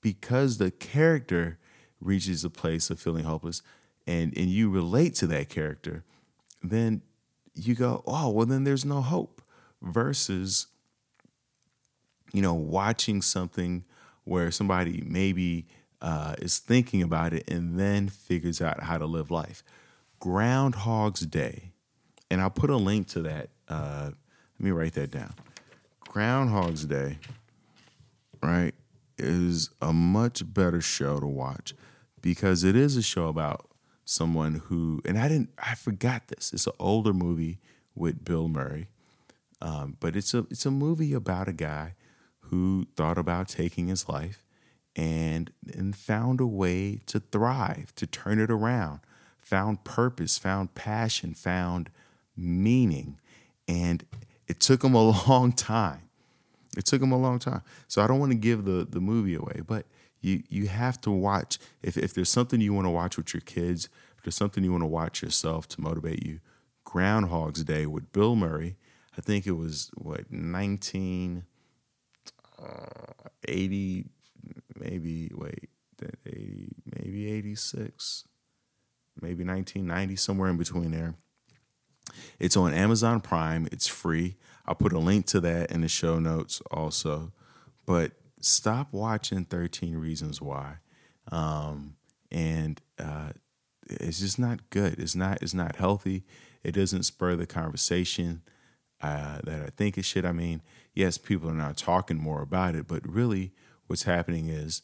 [0.00, 1.58] because the character
[2.00, 3.62] reaches a place of feeling hopeless
[4.06, 6.04] and, and you relate to that character,
[6.62, 7.02] then
[7.54, 9.42] you go, oh, well, then there's no hope
[9.82, 10.66] versus,
[12.32, 13.84] you know, watching something
[14.24, 15.66] where somebody maybe
[16.00, 19.62] uh, is thinking about it and then figures out how to live life.
[20.18, 21.72] Groundhog's Day,
[22.30, 23.50] and I'll put a link to that.
[23.68, 24.10] Uh,
[24.58, 25.32] let me write that down.
[26.08, 27.18] Groundhog's Day,
[28.42, 28.74] right,
[29.20, 31.74] is a much better show to watch
[32.20, 33.68] because it is a show about
[34.04, 36.52] someone who, and I didn't, I forgot this.
[36.52, 37.58] It's an older movie
[37.94, 38.88] with Bill Murray,
[39.60, 41.94] um, but it's a it's a movie about a guy
[42.44, 44.44] who thought about taking his life
[44.96, 49.00] and and found a way to thrive, to turn it around,
[49.38, 51.90] found purpose, found passion, found
[52.36, 53.20] meaning,
[53.68, 54.04] and
[54.46, 56.09] it took him a long time.
[56.76, 57.62] It took him a long time.
[57.88, 59.86] So I don't want to give the the movie away, but
[60.20, 63.40] you you have to watch if if there's something you want to watch with your
[63.40, 66.40] kids, if there's something you want to watch yourself to motivate you,
[66.84, 68.76] Groundhog's Day with Bill Murray.
[69.18, 71.42] I think it was what 1980
[72.62, 74.08] uh,
[74.78, 75.70] maybe wait,
[76.26, 78.24] 80, maybe 86,
[79.20, 81.14] maybe 1990, somewhere in between there.
[82.38, 83.68] It's on Amazon Prime.
[83.70, 84.36] It's free.
[84.70, 87.32] I'll put a link to that in the show notes also.
[87.86, 90.76] But stop watching 13 Reasons Why.
[91.32, 91.96] Um,
[92.30, 93.30] and uh,
[93.88, 95.00] it's just not good.
[95.00, 96.22] It's not it's not healthy.
[96.62, 98.42] It doesn't spur the conversation
[99.00, 100.24] uh, that I think it should.
[100.24, 100.62] I mean,
[100.94, 103.50] yes, people are now talking more about it, but really,
[103.88, 104.82] what's happening is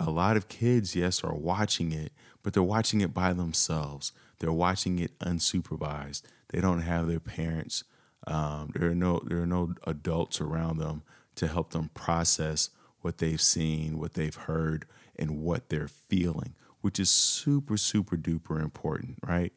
[0.00, 2.12] a lot of kids, yes, are watching it,
[2.42, 4.10] but they're watching it by themselves.
[4.40, 6.22] They're watching it unsupervised.
[6.48, 7.84] They don't have their parents.
[8.26, 11.02] Um, there are no there are no adults around them
[11.36, 12.70] to help them process
[13.00, 18.60] what they've seen, what they've heard, and what they're feeling, which is super super duper
[18.60, 19.52] important, right?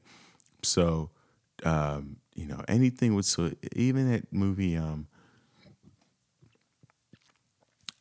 [0.63, 1.11] So,
[1.63, 5.07] um, you know, anything with so even that movie, um,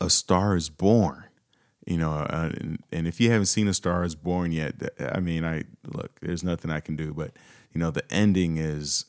[0.00, 1.24] a Star is Born.
[1.86, 5.20] You know, uh, and, and, if you haven't seen A Star is Born yet, I
[5.20, 7.32] mean, I look, there's nothing I can do, but
[7.74, 9.04] you know, the ending is,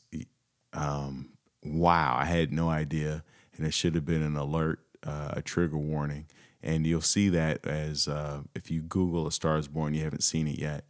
[0.74, 1.30] um,
[1.74, 3.24] wow, I had no idea,
[3.56, 6.26] and it should have been an alert, uh, a trigger warning,
[6.62, 10.24] and you'll see that as uh, if you Google A Star is Born, you haven't
[10.24, 10.84] seen it yet,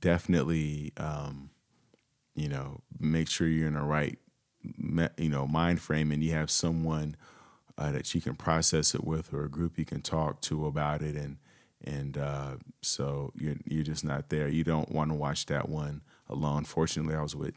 [0.00, 1.50] definitely, um,
[2.34, 4.18] you know, make sure you're in the right,
[5.16, 7.16] you know, mind frame, and you have someone
[7.76, 11.02] uh, that you can process it with, or a group you can talk to about
[11.02, 11.38] it, and
[11.84, 14.48] and uh, so you're you're just not there.
[14.48, 16.64] You don't want to watch that one alone.
[16.64, 17.54] Fortunately, I was with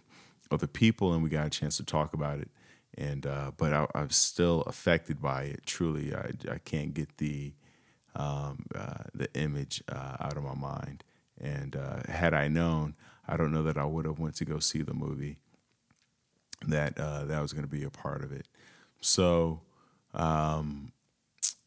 [0.52, 2.50] other people, and we got a chance to talk about it.
[2.98, 5.66] And uh, but I, am still affected by it.
[5.66, 7.54] Truly, I, I can't get the
[8.16, 11.04] um, uh, the image uh, out of my mind.
[11.40, 12.96] And uh, had I known,
[13.28, 15.38] I don't know that I would have went to go see the movie.
[16.68, 18.48] That that was going to be a part of it.
[19.00, 19.62] So
[20.14, 20.92] um,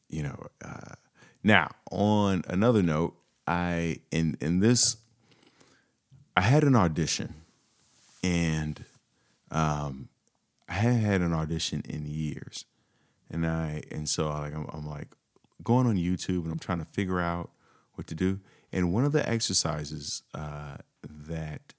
[0.08, 0.94] you know, uh,
[1.42, 3.16] now on another note,
[3.46, 4.96] I in in this,
[6.36, 7.34] I had an audition,
[8.24, 8.84] and
[9.50, 10.08] um,
[10.68, 12.64] I hadn't had an audition in years,
[13.30, 15.14] and I and so like I'm, I'm like
[15.62, 17.50] going on YouTube and I'm trying to figure out
[17.94, 18.40] what to do,
[18.72, 21.74] And one of the exercises uh, that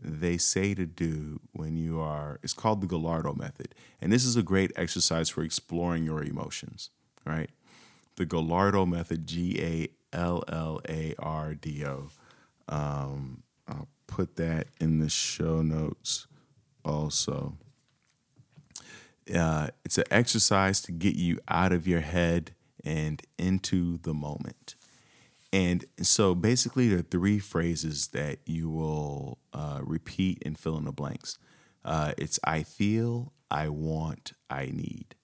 [0.00, 3.74] they say to do when you are, it's called the Gallardo method.
[4.00, 6.90] And this is a great exercise for exploring your emotions,
[7.24, 7.50] right?
[8.16, 12.10] The Gallardo method, G A L L A R D O.
[12.68, 16.26] Um, I'll put that in the show notes
[16.84, 17.56] also.
[19.32, 22.54] Uh, it's an exercise to get you out of your head
[22.84, 24.74] and into the moment.
[25.52, 30.84] And so basically, there are three phrases that you will uh, repeat and fill in
[30.84, 31.38] the blanks.
[31.84, 35.14] Uh, it's I feel, I want, I need.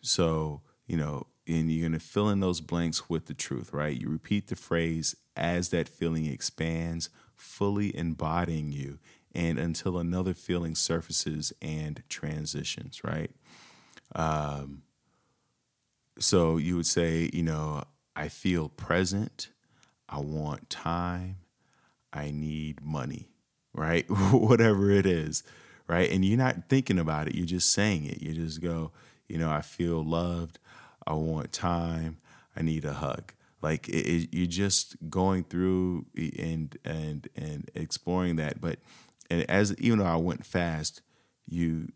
[0.00, 3.98] So, you know, and you're going to fill in those blanks with the truth, right?
[3.98, 8.98] You repeat the phrase as that feeling expands, fully embodying you,
[9.34, 13.30] and until another feeling surfaces and transitions, right?
[14.14, 14.82] Um,
[16.18, 17.84] so you would say, you know,
[18.14, 19.50] I feel present.
[20.08, 21.36] I want time.
[22.12, 23.28] I need money,
[23.74, 24.06] right?
[24.32, 25.42] Whatever it is,
[25.86, 26.10] right?
[26.10, 27.34] And you're not thinking about it.
[27.34, 28.22] You're just saying it.
[28.22, 28.92] You just go,
[29.28, 30.58] you know, I feel loved.
[31.06, 32.18] I want time.
[32.56, 33.32] I need a hug.
[33.62, 38.60] Like it, it, you're just going through and and and exploring that.
[38.60, 38.78] But
[39.30, 41.02] and as even though I went fast,
[41.46, 41.88] you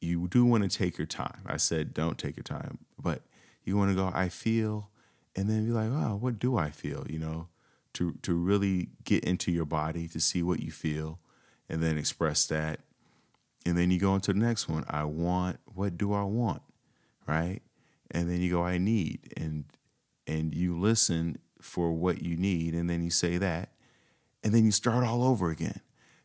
[0.00, 1.42] you do want to take your time.
[1.46, 3.22] I said don't take your time, but
[3.64, 4.10] you want to go.
[4.14, 4.90] I feel,
[5.34, 7.06] and then be like, oh, what do I feel?
[7.08, 7.48] You know,
[7.94, 11.18] to to really get into your body to see what you feel,
[11.68, 12.80] and then express that,
[13.66, 14.84] and then you go into the next one.
[14.88, 15.58] I want.
[15.74, 16.62] What do I want?
[17.26, 17.60] Right,
[18.10, 18.62] and then you go.
[18.62, 19.64] I need, and
[20.28, 23.70] and you listen for what you need, and then you say that,
[24.44, 25.80] and then you start all over again,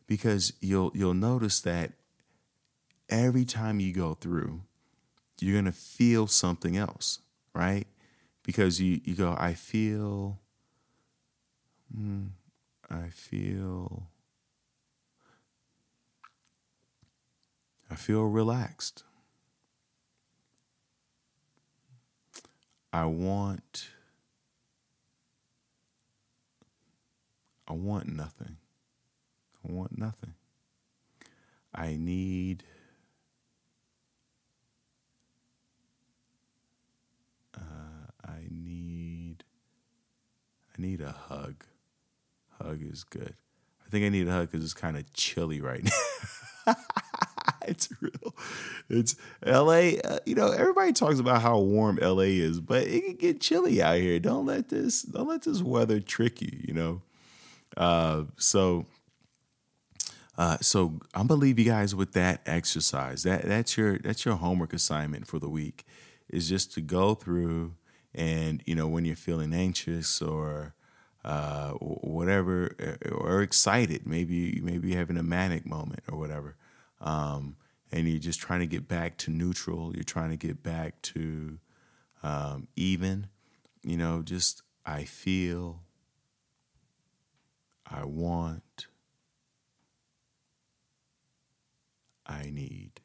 [0.06, 1.92] because you'll you'll notice that
[3.08, 4.62] every time you go through,
[5.40, 7.18] you're gonna feel something else
[7.54, 7.86] right?
[8.42, 10.40] Because you, you go, I feel,
[11.96, 12.28] mm,
[12.90, 14.08] I feel,
[17.90, 19.04] I feel relaxed.
[22.92, 23.88] I want,
[27.66, 28.56] I want nothing.
[29.66, 30.34] I want nothing.
[31.74, 32.64] I need
[37.56, 37.60] uh,
[38.24, 39.44] I need
[40.76, 41.64] I need a hug.
[42.60, 43.34] Hug is good.
[43.84, 45.82] I think I need a hug because it's kind of chilly right
[46.66, 46.74] now.
[47.66, 48.34] it's real.
[48.88, 49.98] It's LA.
[50.04, 53.82] Uh, you know, everybody talks about how warm LA is, but it can get chilly
[53.82, 54.18] out here.
[54.20, 55.02] Don't let this.
[55.02, 56.60] Don't let this weather trick you.
[56.68, 57.02] You know.
[57.76, 58.86] Uh, so.
[60.36, 63.22] Uh, so I'm gonna leave you guys with that exercise.
[63.22, 65.84] That that's your that's your homework assignment for the week,
[66.28, 67.74] is just to go through
[68.14, 70.74] and you know when you're feeling anxious or
[71.24, 72.76] uh, whatever
[73.10, 76.54] or excited maybe maybe you're having a manic moment or whatever
[77.00, 77.56] um,
[77.90, 81.58] and you're just trying to get back to neutral you're trying to get back to
[82.22, 83.26] um, even
[83.82, 85.80] you know just i feel
[87.86, 88.86] i want
[92.26, 93.00] i need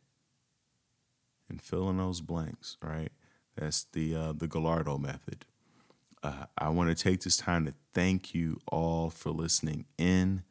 [1.50, 3.12] and fill in those blanks right
[3.60, 5.46] that's the uh, the Gallardo method.
[6.24, 10.44] Uh, I want to take this time to thank you all for listening in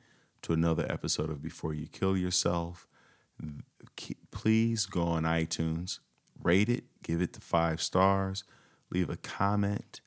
[0.42, 2.86] to another episode of Before You Kill Yourself.
[4.30, 6.00] Please go on iTunes,
[6.42, 8.44] rate it, give it the five stars,
[8.90, 10.00] leave a comment.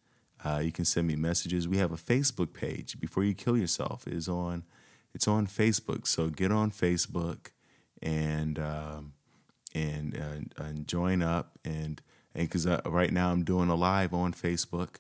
[0.44, 1.68] Uh, you can send me messages.
[1.68, 3.00] We have a Facebook page.
[3.00, 4.64] Before You Kill Yourself is on.
[5.14, 6.08] It's on Facebook.
[6.08, 7.48] So get on Facebook
[8.02, 9.14] and um,
[9.74, 12.02] and, uh, and join up and
[12.34, 14.96] and because right now I'm doing a live on Facebook.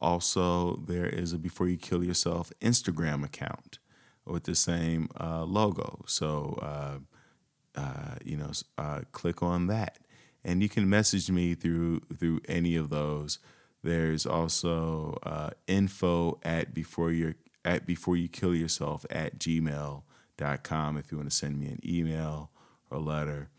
[0.00, 3.78] Also, there is a Before You Kill Yourself Instagram account
[4.26, 6.04] with the same uh, logo.
[6.06, 9.98] So, uh, uh, you know, uh, click on that,
[10.44, 13.38] and you can message me through through any of those.
[13.84, 17.34] There's also uh, info at before you
[17.66, 22.50] at before you kill yourself at gmail.com if you want to send me an email
[22.90, 23.50] or letter.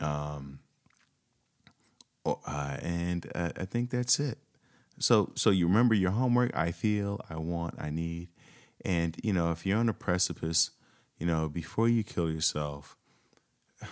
[0.00, 0.60] Um,
[2.24, 4.38] uh, and uh, I think that's it.
[4.98, 6.56] So, so you remember your homework.
[6.56, 8.28] I feel, I want, I need,
[8.84, 10.70] and you know, if you're on a precipice,
[11.18, 12.96] you know, before you kill yourself,
[13.82, 13.88] you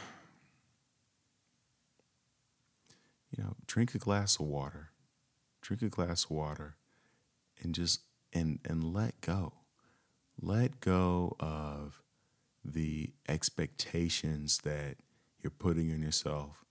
[3.45, 4.91] know, drink a glass of water,
[5.67, 6.77] drink a glass of water,
[7.63, 8.01] and just
[8.33, 9.53] and and let go,
[10.41, 12.03] let go of
[12.65, 14.97] the expectations that
[15.43, 16.67] you're putting on yourself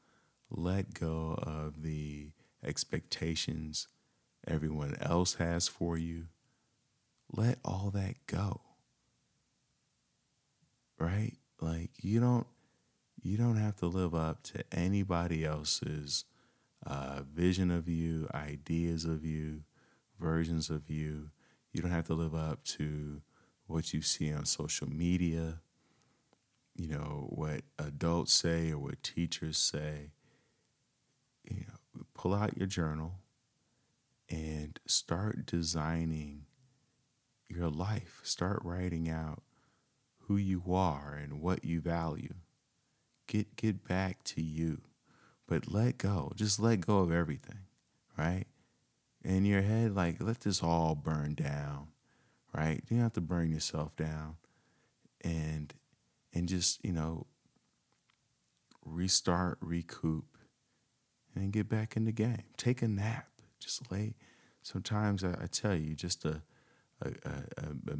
[0.49, 2.31] let go of the
[2.63, 3.87] expectations
[4.47, 6.27] everyone else has for you.
[7.31, 8.61] let all that go.
[10.99, 11.33] Right?
[11.59, 12.47] Like you don't
[13.21, 16.25] you don't have to live up to anybody else's
[16.85, 19.61] uh, vision of you, ideas of you,
[20.19, 21.31] versions of you.
[21.71, 23.21] You don't have to live up to
[23.67, 25.59] what you see on social media,
[26.75, 30.11] you know, what adults say or what teachers say.
[31.43, 33.19] You know, pull out your journal
[34.29, 36.45] and start designing
[37.49, 38.19] your life.
[38.23, 39.43] Start writing out
[40.27, 42.35] who you are and what you value.
[43.27, 44.81] Get get back to you.
[45.47, 46.31] But let go.
[46.35, 47.59] Just let go of everything,
[48.17, 48.45] right?
[49.23, 51.87] In your head, like let this all burn down,
[52.53, 52.83] right?
[52.89, 54.37] You don't have to burn yourself down.
[55.21, 55.73] And
[56.33, 57.27] and just, you know,
[58.83, 60.37] restart, recoup,
[61.33, 62.43] and get back in the game.
[62.57, 63.27] Take a nap.
[63.59, 64.15] Just lay.
[64.61, 66.41] Sometimes I, I tell you, just a,
[67.01, 67.97] a, a, a,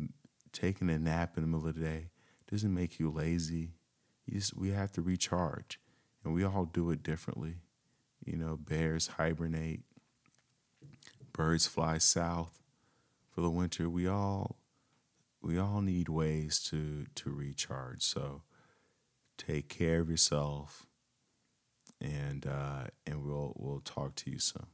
[0.51, 2.09] taking a nap in the middle of the day
[2.49, 3.73] doesn't make you lazy.
[4.25, 5.79] You just, we have to recharge,
[6.25, 7.57] and we all do it differently.
[8.25, 9.81] You know, bears hibernate,
[11.31, 12.63] birds fly south
[13.29, 13.87] for the winter.
[13.87, 14.57] We all
[15.41, 18.01] we all need ways to to recharge.
[18.01, 18.41] So
[19.37, 20.87] take care of yourself,
[22.01, 24.65] and uh, and we'll we'll talk to you soon.